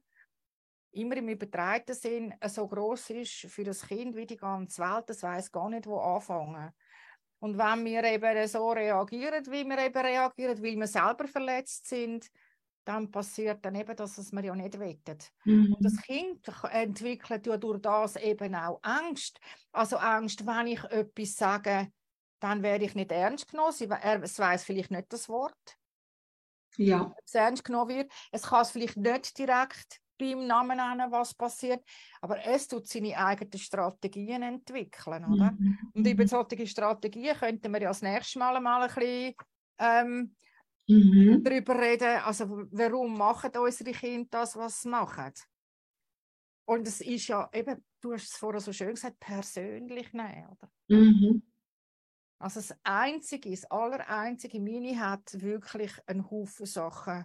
[0.93, 5.05] immer im übertreiten Sinn so groß ist für das Kind wie die ganze Welt.
[5.09, 6.71] Das weiß gar nicht, wo anfangen.
[7.41, 12.31] Und wenn wir eben so reagieren, wie wir eben reagieren, weil wir selber verletzt sind,
[12.85, 15.33] dann passiert dann eben, dass es mir ja nicht wettet.
[15.45, 15.75] Mhm.
[15.75, 19.41] Und das Kind entwickelt ja durch das eben auch Angst.
[19.73, 21.89] Also Angst, wenn ich etwas sage,
[22.41, 23.73] dann werde ich nicht ernst genommen.
[24.23, 25.79] Es weiß vielleicht nicht das Wort.
[26.77, 27.15] Ja.
[27.25, 28.13] Es ernst genommen wird.
[28.31, 31.85] Es kann es vielleicht nicht direkt beim Namen nennen, was passiert,
[32.21, 35.53] aber es tut seine eigenen Strategien entwickeln, oder?
[35.53, 35.79] Mhm.
[35.95, 39.35] Und über solche Strategien könnten wir ja das nächste Mal mal ein bisschen
[39.79, 40.35] ähm,
[40.87, 41.43] mhm.
[41.45, 45.33] darüber reden, also warum machen unsere Kinder das, was sie machen.
[46.69, 50.71] Und es ist ja eben, du hast es vorher so schön gesagt, persönlich nehmen, oder?
[50.89, 51.43] Mhm.
[52.39, 57.25] Also das Einzige, das Allereinzige, meine hat wirklich einen Haufen Sachen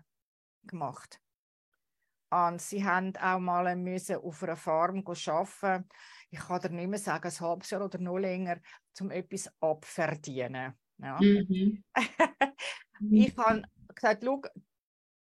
[0.63, 1.19] gemacht.
[2.29, 5.89] Und sie haben auch mal müssen auf einer Farm arbeiten.
[6.29, 8.57] Ich kann dir nicht mehr sagen, ein halbes Jahr oder noch länger,
[9.01, 10.73] um etwas abverdienen.
[10.97, 11.19] Ja.
[11.19, 11.83] Mhm.
[13.11, 14.41] ich habe gesagt, schau,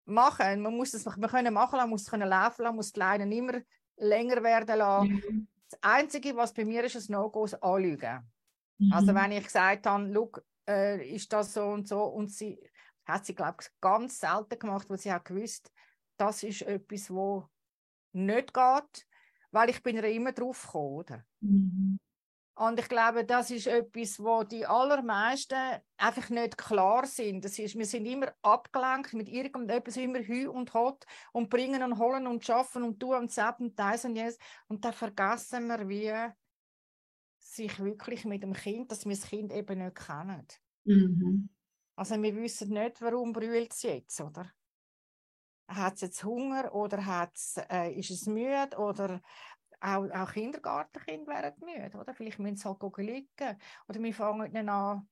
[0.05, 2.99] machen, man muss es man können machen man muss es können laufen lassen, muss die
[2.99, 3.59] Leine immer
[3.97, 5.13] länger werden lassen.
[5.13, 5.47] Mhm.
[5.69, 8.29] Das Einzige, was bei mir ist, ist ein No-Go, ist Anlügen.
[8.79, 8.93] Mhm.
[8.93, 10.31] Also wenn ich gesagt habe, schau,
[10.67, 12.59] äh, ist das so und so und sie
[13.05, 15.71] hat sie, glaube ich, ganz selten gemacht, weil sie hat gewusst,
[16.17, 17.47] das ist etwas, wo
[18.13, 19.07] nicht geht,
[19.51, 21.23] weil ich bin ja immer drauf gekommen, oder?
[21.41, 21.99] Mhm.
[22.55, 27.45] Und ich glaube, das ist etwas, wo die allermeisten einfach nicht klar sind.
[27.45, 31.97] Das ist, wir sind immer abgelenkt mit irgendetwas, immer Hü und Hot und bringen und
[31.97, 34.41] holen und schaffen und tun und zappen und das und jetzt.
[34.67, 36.13] Und dann vergessen wir, wie
[37.59, 40.47] sich wirklich mit dem Kind, dass wir das Kind eben nicht kennen.
[40.85, 41.49] Mhm.
[41.95, 44.49] Also wir wissen nicht, warum brüllt es jetzt, oder?
[45.67, 49.21] Hat es jetzt Hunger oder hat's, äh, ist es müde oder
[49.81, 52.13] auch, auch Kindergartenkinder werden müde, oder?
[52.13, 53.57] Vielleicht müssen sie halt liegen.
[53.87, 55.07] Oder wir fangen dann an.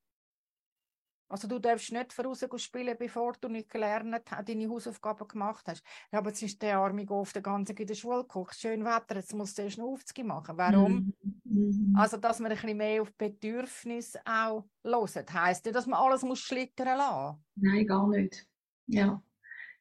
[1.29, 5.83] Also du darfst nicht voraus spielen, bevor du nicht gelernt hast, deine Hausaufgaben gemacht hast.
[6.11, 8.55] Ja, aber jetzt ist der Arme auf den ganzen in der Schule geguckt.
[8.55, 10.57] Schön Wetter, jetzt muss der schnell machen.
[10.57, 11.13] Warum?
[11.43, 11.93] Mhm.
[11.97, 15.33] Also, dass man ein bisschen mehr auf Bedürfnis auch hört.
[15.33, 17.43] Heißt ja, dass man alles muss schlittern lassen?
[17.55, 18.47] Nein, gar nicht.
[18.85, 19.21] Ja.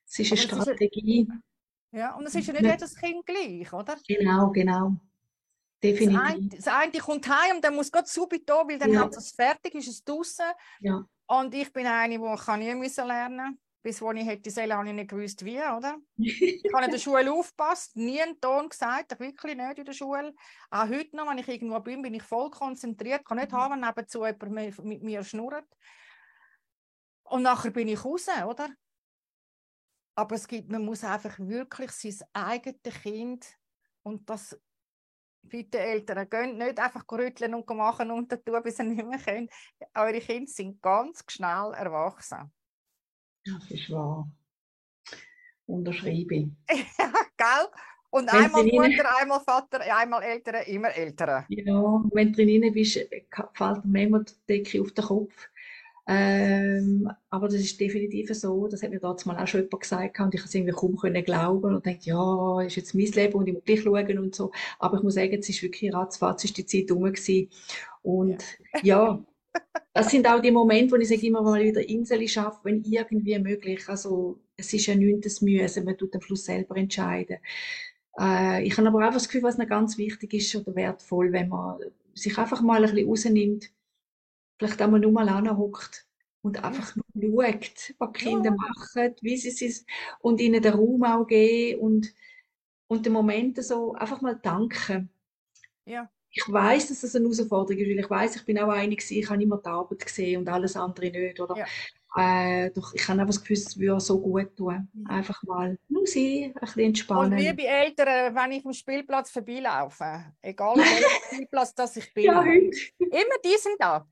[0.05, 1.29] Es ist eine aber Strategie.
[1.93, 3.97] Ja, und es ist ja nicht jedes Kind gleich, oder?
[4.07, 4.97] Genau, genau.
[5.83, 6.19] Definitiv.
[6.19, 9.01] Das eine, das eine kommt heim und dann muss Gott subito, weil dann ja.
[9.01, 10.47] hat es fertig, ist es draußen.
[10.81, 11.05] Ja.
[11.27, 14.89] Und ich bin eine, die kann nie müssen lernen bis wo ich hätte sollen, habe
[14.89, 15.97] ich nicht gewusst, wie, oder?
[16.17, 20.35] ich habe in der Schule aufgepasst, nie einen Ton gesagt, wirklich nicht in der Schule.
[20.71, 23.57] Auch heute noch, wenn ich irgendwo bin, bin ich voll konzentriert, kann nicht mhm.
[23.57, 25.69] haben, nebenzu jemand mit mir schnurrt.
[27.23, 28.71] Und nachher bin ich raus, oder?
[30.17, 33.47] Aber es gibt, man muss einfach wirklich sein eigenes Kind
[34.03, 34.61] und das
[35.49, 39.49] bitte Eltern, gehen nicht einfach rütteln und machen und tun, bis sie nicht mehr können.
[39.95, 42.53] Eure Kinder sind ganz schnell erwachsen.
[43.45, 44.31] Das ist wahr.
[45.67, 46.49] Unterschreibe ich.
[46.99, 47.69] ja, gell?
[48.11, 51.45] Und wenn einmal Mutter, einmal Vater, einmal Eltern, immer Eltern.
[51.49, 52.95] Ja, wenn du drin bist,
[53.55, 55.49] fällt mir immer die Decke auf den Kopf.
[56.09, 58.69] Ähm, aber das ist definitiv so.
[58.69, 60.97] Das hat mir damals mal auch schon jemand gesagt und ich konnte es irgendwie kaum
[60.97, 64.35] können glauben und dachte, ja, ist jetzt mein Leben und ich muss gleich schauen und
[64.35, 64.53] so.
[64.79, 67.51] Aber ich muss sagen, es ist wirklich ratzfatz, ist die Zeit rum gewesen.
[68.03, 68.45] Und
[68.83, 69.25] ja,
[69.95, 73.39] das sind auch die Momente, wo ich sage, immer mal wieder Inseln schaffen, wenn irgendwie
[73.41, 73.89] möglich.
[73.89, 77.39] Also, es ist ja nichts Mühe, man tut am Schluss selber entscheiden.
[78.19, 81.49] Äh, ich habe aber auch das Gefühl, was noch ganz wichtig ist oder wertvoll, wenn
[81.49, 81.79] man
[82.15, 83.71] sich einfach mal ein bisschen rausnimmt
[84.59, 86.07] vielleicht einmal nur mal anhockt
[86.43, 88.57] und einfach nur schaut, was die Kinder ja.
[88.57, 89.85] machen, wie sie es
[90.21, 92.15] und ihnen den Raum auch geben und,
[92.87, 95.11] und den Moment so einfach mal danken.
[95.85, 96.09] Ja.
[96.31, 99.31] Ich weiß, dass das eine Herausforderung ist, weil ich weiß, ich bin auch eine ich
[99.31, 101.57] habe immer die Arbeit gesehen und alles andere nicht, oder?
[101.57, 101.67] Ja.
[102.19, 104.89] Äh, doch ich habe einfach das Gefühl, es würde so gut tun.
[105.07, 107.33] Einfach mal nur sie, ein bisschen entspannen.
[107.33, 112.25] Und wie bei Eltern, wenn ich am Spielplatz vorbeilaufe, egal welcher Spielplatz das ich bin,
[112.25, 114.07] ja, immer die sind da.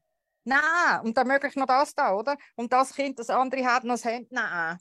[0.45, 2.37] Nein, und dann möglich noch das da, oder?
[2.55, 4.29] Und das Kind, das andere hat noch das Handy.
[4.31, 4.79] Nein.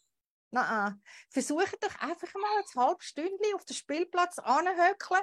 [0.51, 1.01] Nein.
[1.30, 5.22] Versucht doch einfach mal ein halbes Stündchen auf den Spielplatz anhöckeln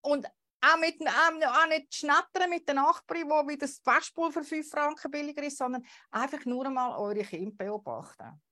[0.00, 0.26] und
[0.60, 5.10] auch, mit, auch, nicht schnattern mit den Nachbarn, wo wieder das Waschpulver für 5 Franken
[5.10, 8.42] billiger ist, sondern einfach nur einmal eure Kinder beobachten.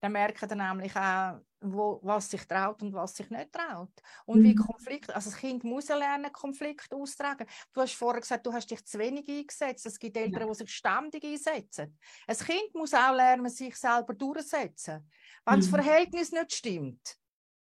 [0.00, 3.90] Dann merken dann nämlich auch, wo, was sich traut und was sich nicht traut.
[4.26, 4.44] Und mhm.
[4.44, 7.46] wie Konflikt, also das Kind muss lernen, Konflikt austragen.
[7.72, 9.86] Du hast vorher gesagt, du hast dich zu wenig eingesetzt.
[9.86, 10.48] Es gibt Eltern, ja.
[10.48, 11.98] die sich ständig einsetzen.
[12.26, 15.10] Ein Kind muss auch lernen, sich selber durchzusetzen.
[15.44, 15.60] Wenn mhm.
[15.60, 17.16] das Verhältnis nicht stimmt,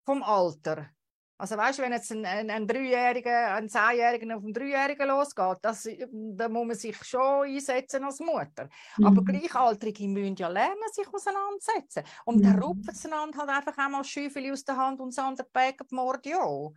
[0.05, 0.90] vom Alter,
[1.39, 5.59] also weißt du, wenn jetzt ein, ein, ein Dreijähriger, ein Zehnjähriger auf einen Dreijährigen losgeht,
[5.61, 8.68] das, da muss man sich schon einsetzen als Mutter.
[8.97, 9.07] Mhm.
[9.07, 12.05] Aber Gleichaltrige müssen ja lernen, sich auseinandersetzen.
[12.24, 12.43] Und mhm.
[12.43, 15.84] dann rupfen sie einander halt einfach einmal Schäufeli aus der Hand und das andere Bäcker
[15.91, 16.70] Mord ja.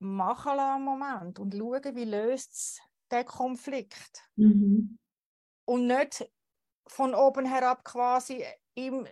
[0.00, 2.80] Machen einen Moment und schauen, wie löst es
[3.10, 4.22] den Konflikt.
[4.36, 4.96] Mhm.
[5.64, 6.30] Und nicht
[6.86, 9.08] von oben herab quasi ihm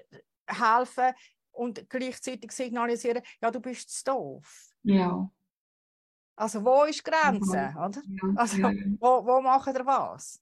[0.46, 1.12] helfen,
[1.56, 4.70] und gleichzeitig signalisieren, ja, du bist zu doof.
[4.82, 5.30] Ja.
[6.36, 7.56] Also wo ist die Grenze?
[7.56, 7.86] Ja.
[7.86, 8.02] Oder?
[8.06, 8.32] Ja.
[8.36, 8.58] Also.
[8.58, 10.40] Wo, wo machen wir was?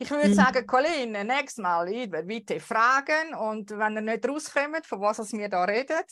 [0.00, 0.34] Ich würde mhm.
[0.34, 5.64] sagen, Colin, nächstes Mal bitte fragen und wenn ihr nicht rauskommt, von was wir da
[5.64, 6.04] reden,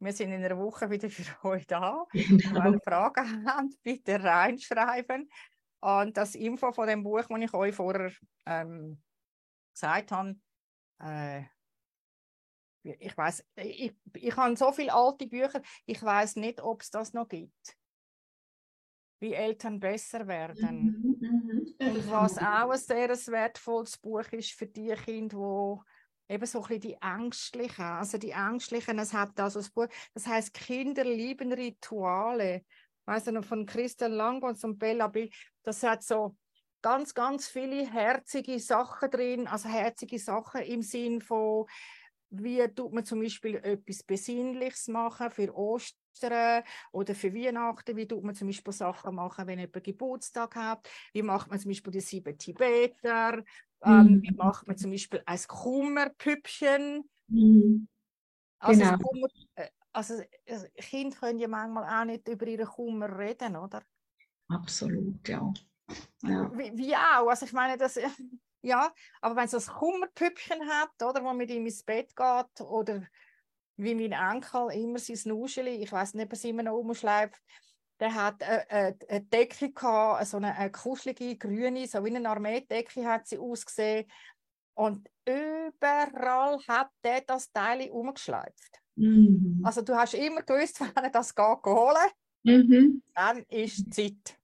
[0.00, 2.06] wir sind in einer Woche wieder für euch da.
[2.12, 2.64] Genau.
[2.64, 5.28] Wenn ihr Fragen habt, bitte reinschreiben.
[5.80, 8.10] Und das Info von dem Buch, das ich euch vorher
[8.46, 9.00] ähm,
[9.72, 10.34] gesagt habe,
[11.00, 11.44] äh,
[12.98, 17.12] ich weiß, ich, ich habe so viele alte Bücher, ich weiß nicht, ob es das
[17.12, 17.76] noch gibt.
[19.20, 21.16] Wie Eltern besser werden.
[21.20, 21.74] Mhm, mhm.
[21.78, 25.36] Und was auch ein sehr wertvolles Buch ist für die Kinder,
[26.28, 29.88] die eben so ein bisschen die Ängstlichen, also die Ängstlichen, es hat also das Buch,
[30.14, 32.64] das heißt Kinder lieben Rituale.
[33.06, 35.30] Weißt du von Christian Langbons und Bella Bill,
[35.62, 36.36] das hat so
[36.82, 41.66] ganz, ganz viele herzige Sachen drin, also herzige Sachen im Sinn von
[42.30, 46.62] wie tut man zum Beispiel etwas Besinnliches machen für Ostern
[46.92, 47.96] oder für Weihnachten?
[47.96, 50.88] Wie tut man zum Beispiel Sachen machen, wenn jemand Geburtstag hat?
[51.12, 53.42] Wie macht man zum Beispiel die sieben Tibeter?
[53.82, 54.22] Ähm, mhm.
[54.22, 57.08] wie macht man zum Beispiel ein Kummerpüppchen?
[57.28, 57.88] Mhm.
[58.58, 58.98] Also, genau.
[58.98, 60.22] Kummer, äh, also
[60.76, 63.82] Kinder können ja manchmal auch nicht über ihren Kummer reden, oder?
[64.48, 65.52] Absolut, ja.
[66.22, 66.50] ja.
[66.56, 67.28] Wie, wie auch.
[67.28, 67.98] Also ich meine, das,
[68.62, 73.02] ja, aber wenn es ein Kummerpüppchen hat, oder, wo mit ihm ins Bett geht, oder
[73.76, 77.40] wie mein Enkel immer sein Nuscheli, ich weiß nicht, ob er es immer noch umschleift,
[78.00, 82.28] der hat eine, eine, eine Decke gehabt, so eine, eine kuschelige grüne, so wie eine
[82.28, 84.10] Armeedecke hat sie ausgesehen.
[84.74, 88.80] Und überall hat der das Teil umgeschleift.
[88.94, 89.60] Mhm.
[89.64, 92.10] Also du hast immer gewusst, wenn er das geht holen,
[92.44, 93.02] mhm.
[93.14, 94.38] dann ist Zeit.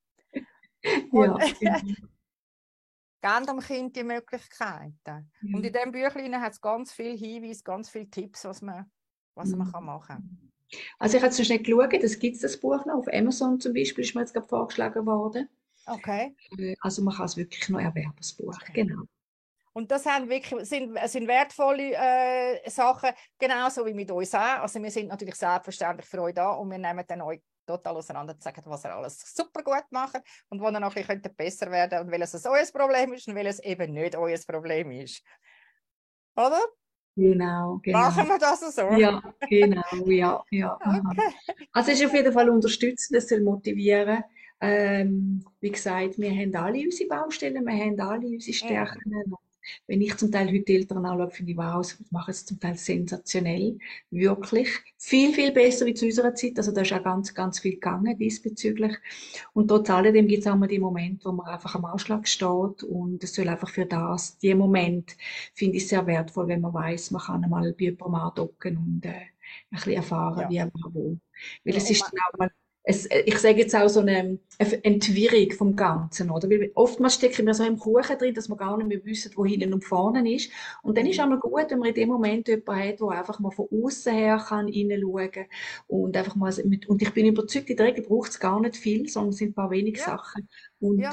[1.11, 1.81] Und, ja,
[3.25, 4.93] geben dem Kind die Möglichkeiten.
[5.07, 5.57] Ja.
[5.57, 8.91] Und in diesem Büchlein hat es ganz viele Hinweise, ganz viele Tipps, was man,
[9.35, 10.51] was man kann machen kann.
[10.99, 14.05] Also ich habe es nicht geschaut, es gibt das Buch noch, auf Amazon zum Beispiel
[14.05, 15.49] ist mir jetzt gerade vorgeschlagen worden.
[15.87, 16.35] Okay.
[16.59, 18.72] Äh, also man kann es wirklich noch erwerben, das Buch, okay.
[18.72, 19.05] genau.
[19.72, 24.62] Und das sind wirklich, sind, sind wertvolle äh, Sachen, genauso wie mit uns auch.
[24.62, 28.62] Also wir sind natürlich selbstverständlich für euch da und wir nehmen dann euch total auseinanderzeigen,
[28.67, 32.11] was er alles super gut macht und wo er noch ein bisschen besser werden und
[32.11, 35.23] welches es euer Problem ist und welches eben nicht euer Problem ist.
[36.37, 36.61] Oder?
[37.17, 37.99] Genau, genau.
[37.99, 38.91] Machen wir das so?
[38.97, 40.79] Ja, genau, ja, ja.
[41.11, 41.35] Okay.
[41.73, 44.25] Also es ist auf jeden Fall unterstützend, es soll motivieren.
[44.61, 49.11] Ähm, wie gesagt, wir haben alle unsere Baustellen, wir haben alle unsere Stärken.
[49.11, 49.37] Mhm
[49.87, 52.77] wenn ich zum Teil heute Eltern anschaue, finde ich, wow, sie machen es zum Teil
[52.77, 53.79] sensationell.
[54.11, 54.69] Wirklich.
[54.99, 56.59] Viel, viel besser wie zu unserer Zeit.
[56.59, 58.97] Also da ist auch ganz, ganz viel gegangen diesbezüglich.
[59.53, 62.83] Und trotz alledem gibt es auch mal die Momente, wo man einfach am Ausschlag steht
[62.83, 65.17] und es soll einfach für das, die Moment
[65.55, 69.09] finde ich sehr wertvoll, wenn man weiß, man kann einmal bei jemandem andocken und äh,
[69.09, 69.31] ein
[69.71, 70.51] bisschen erfahren, ja.
[70.51, 71.19] wie er wo.
[71.65, 72.51] Weil ja, es ist dann auch mal
[72.87, 76.49] es, äh, ich sage jetzt auch so eine, Entwirrung vom Ganzen, oder?
[76.49, 79.45] Weil oftmals stecken wir so im Kuchen drin, dass wir gar nicht mehr wissen, wo
[79.45, 80.51] hinten und vorne ist.
[80.82, 83.09] Und dann ist es auch mal gut, wenn man in dem Moment jemanden hat, der
[83.09, 85.47] einfach mal von außen her kann reinschauen kann
[85.89, 88.76] und einfach mal mit, und ich bin überzeugt, in der Regel braucht es gar nicht
[88.76, 90.05] viel, sondern es sind ein paar wenige ja.
[90.05, 90.49] Sachen.
[90.78, 91.11] Und ja.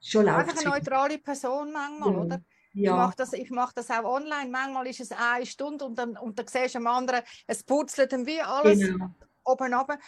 [0.00, 2.20] schon Einfach eine neutrale Person manchmal, ja.
[2.20, 2.42] oder?
[2.72, 2.92] Ja.
[2.92, 4.48] Ich mache das, mach das auch online.
[4.48, 8.12] Manchmal ist es eine Stunde und dann, und dann siehst du am anderen, es putzelt
[8.12, 9.08] dann wie alles genau.
[9.44, 9.98] oben runter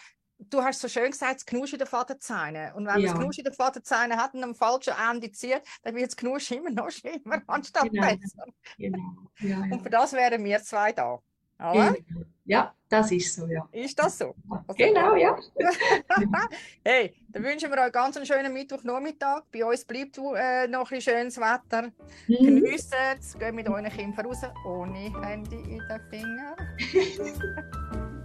[0.50, 2.72] du hast so schön gesagt, das Knusch in den Vaterzähnen.
[2.74, 3.10] Und wenn man Ja.
[3.12, 6.50] das Knusch in den Vaterzähnen hat und am falschen Ende zieht, dann wird das Knusch
[6.52, 8.02] immer noch schlimmer anstatt Genau.
[8.06, 8.44] besser.
[8.78, 8.98] Genau.
[9.40, 9.78] Ja, Und ja.
[9.78, 11.18] für das wären wir zwei da.
[11.58, 11.92] Oder?
[11.92, 12.22] Genau.
[12.44, 13.68] ja, das ist so, ja.
[13.70, 14.34] Ist das so?
[14.50, 15.36] Also, Genau, ja.
[16.84, 19.42] hey, dann wünschen wir euch ganz einen schönen Mittwochnachmittag.
[19.52, 21.92] Bei uns bleibt äh, noch ein schönes Wetter.
[22.26, 22.36] Mhm.
[22.44, 26.56] Geniessen es, geht mit euren Kindern raus, ohne Handy in den Fingern.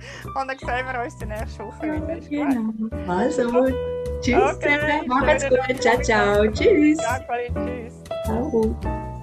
[0.36, 2.20] Und dann sehen wir uns die nächste Woche wieder.
[2.30, 3.12] Genau.
[3.12, 3.68] Also,
[4.22, 5.08] tschüss Okay, zusammen.
[5.08, 5.82] Macht's gut.
[5.82, 6.48] Ciao, ciao.
[6.52, 6.98] Tschüss.
[6.98, 7.93] Danke, tschüss.
[8.26, 9.16] Ciao.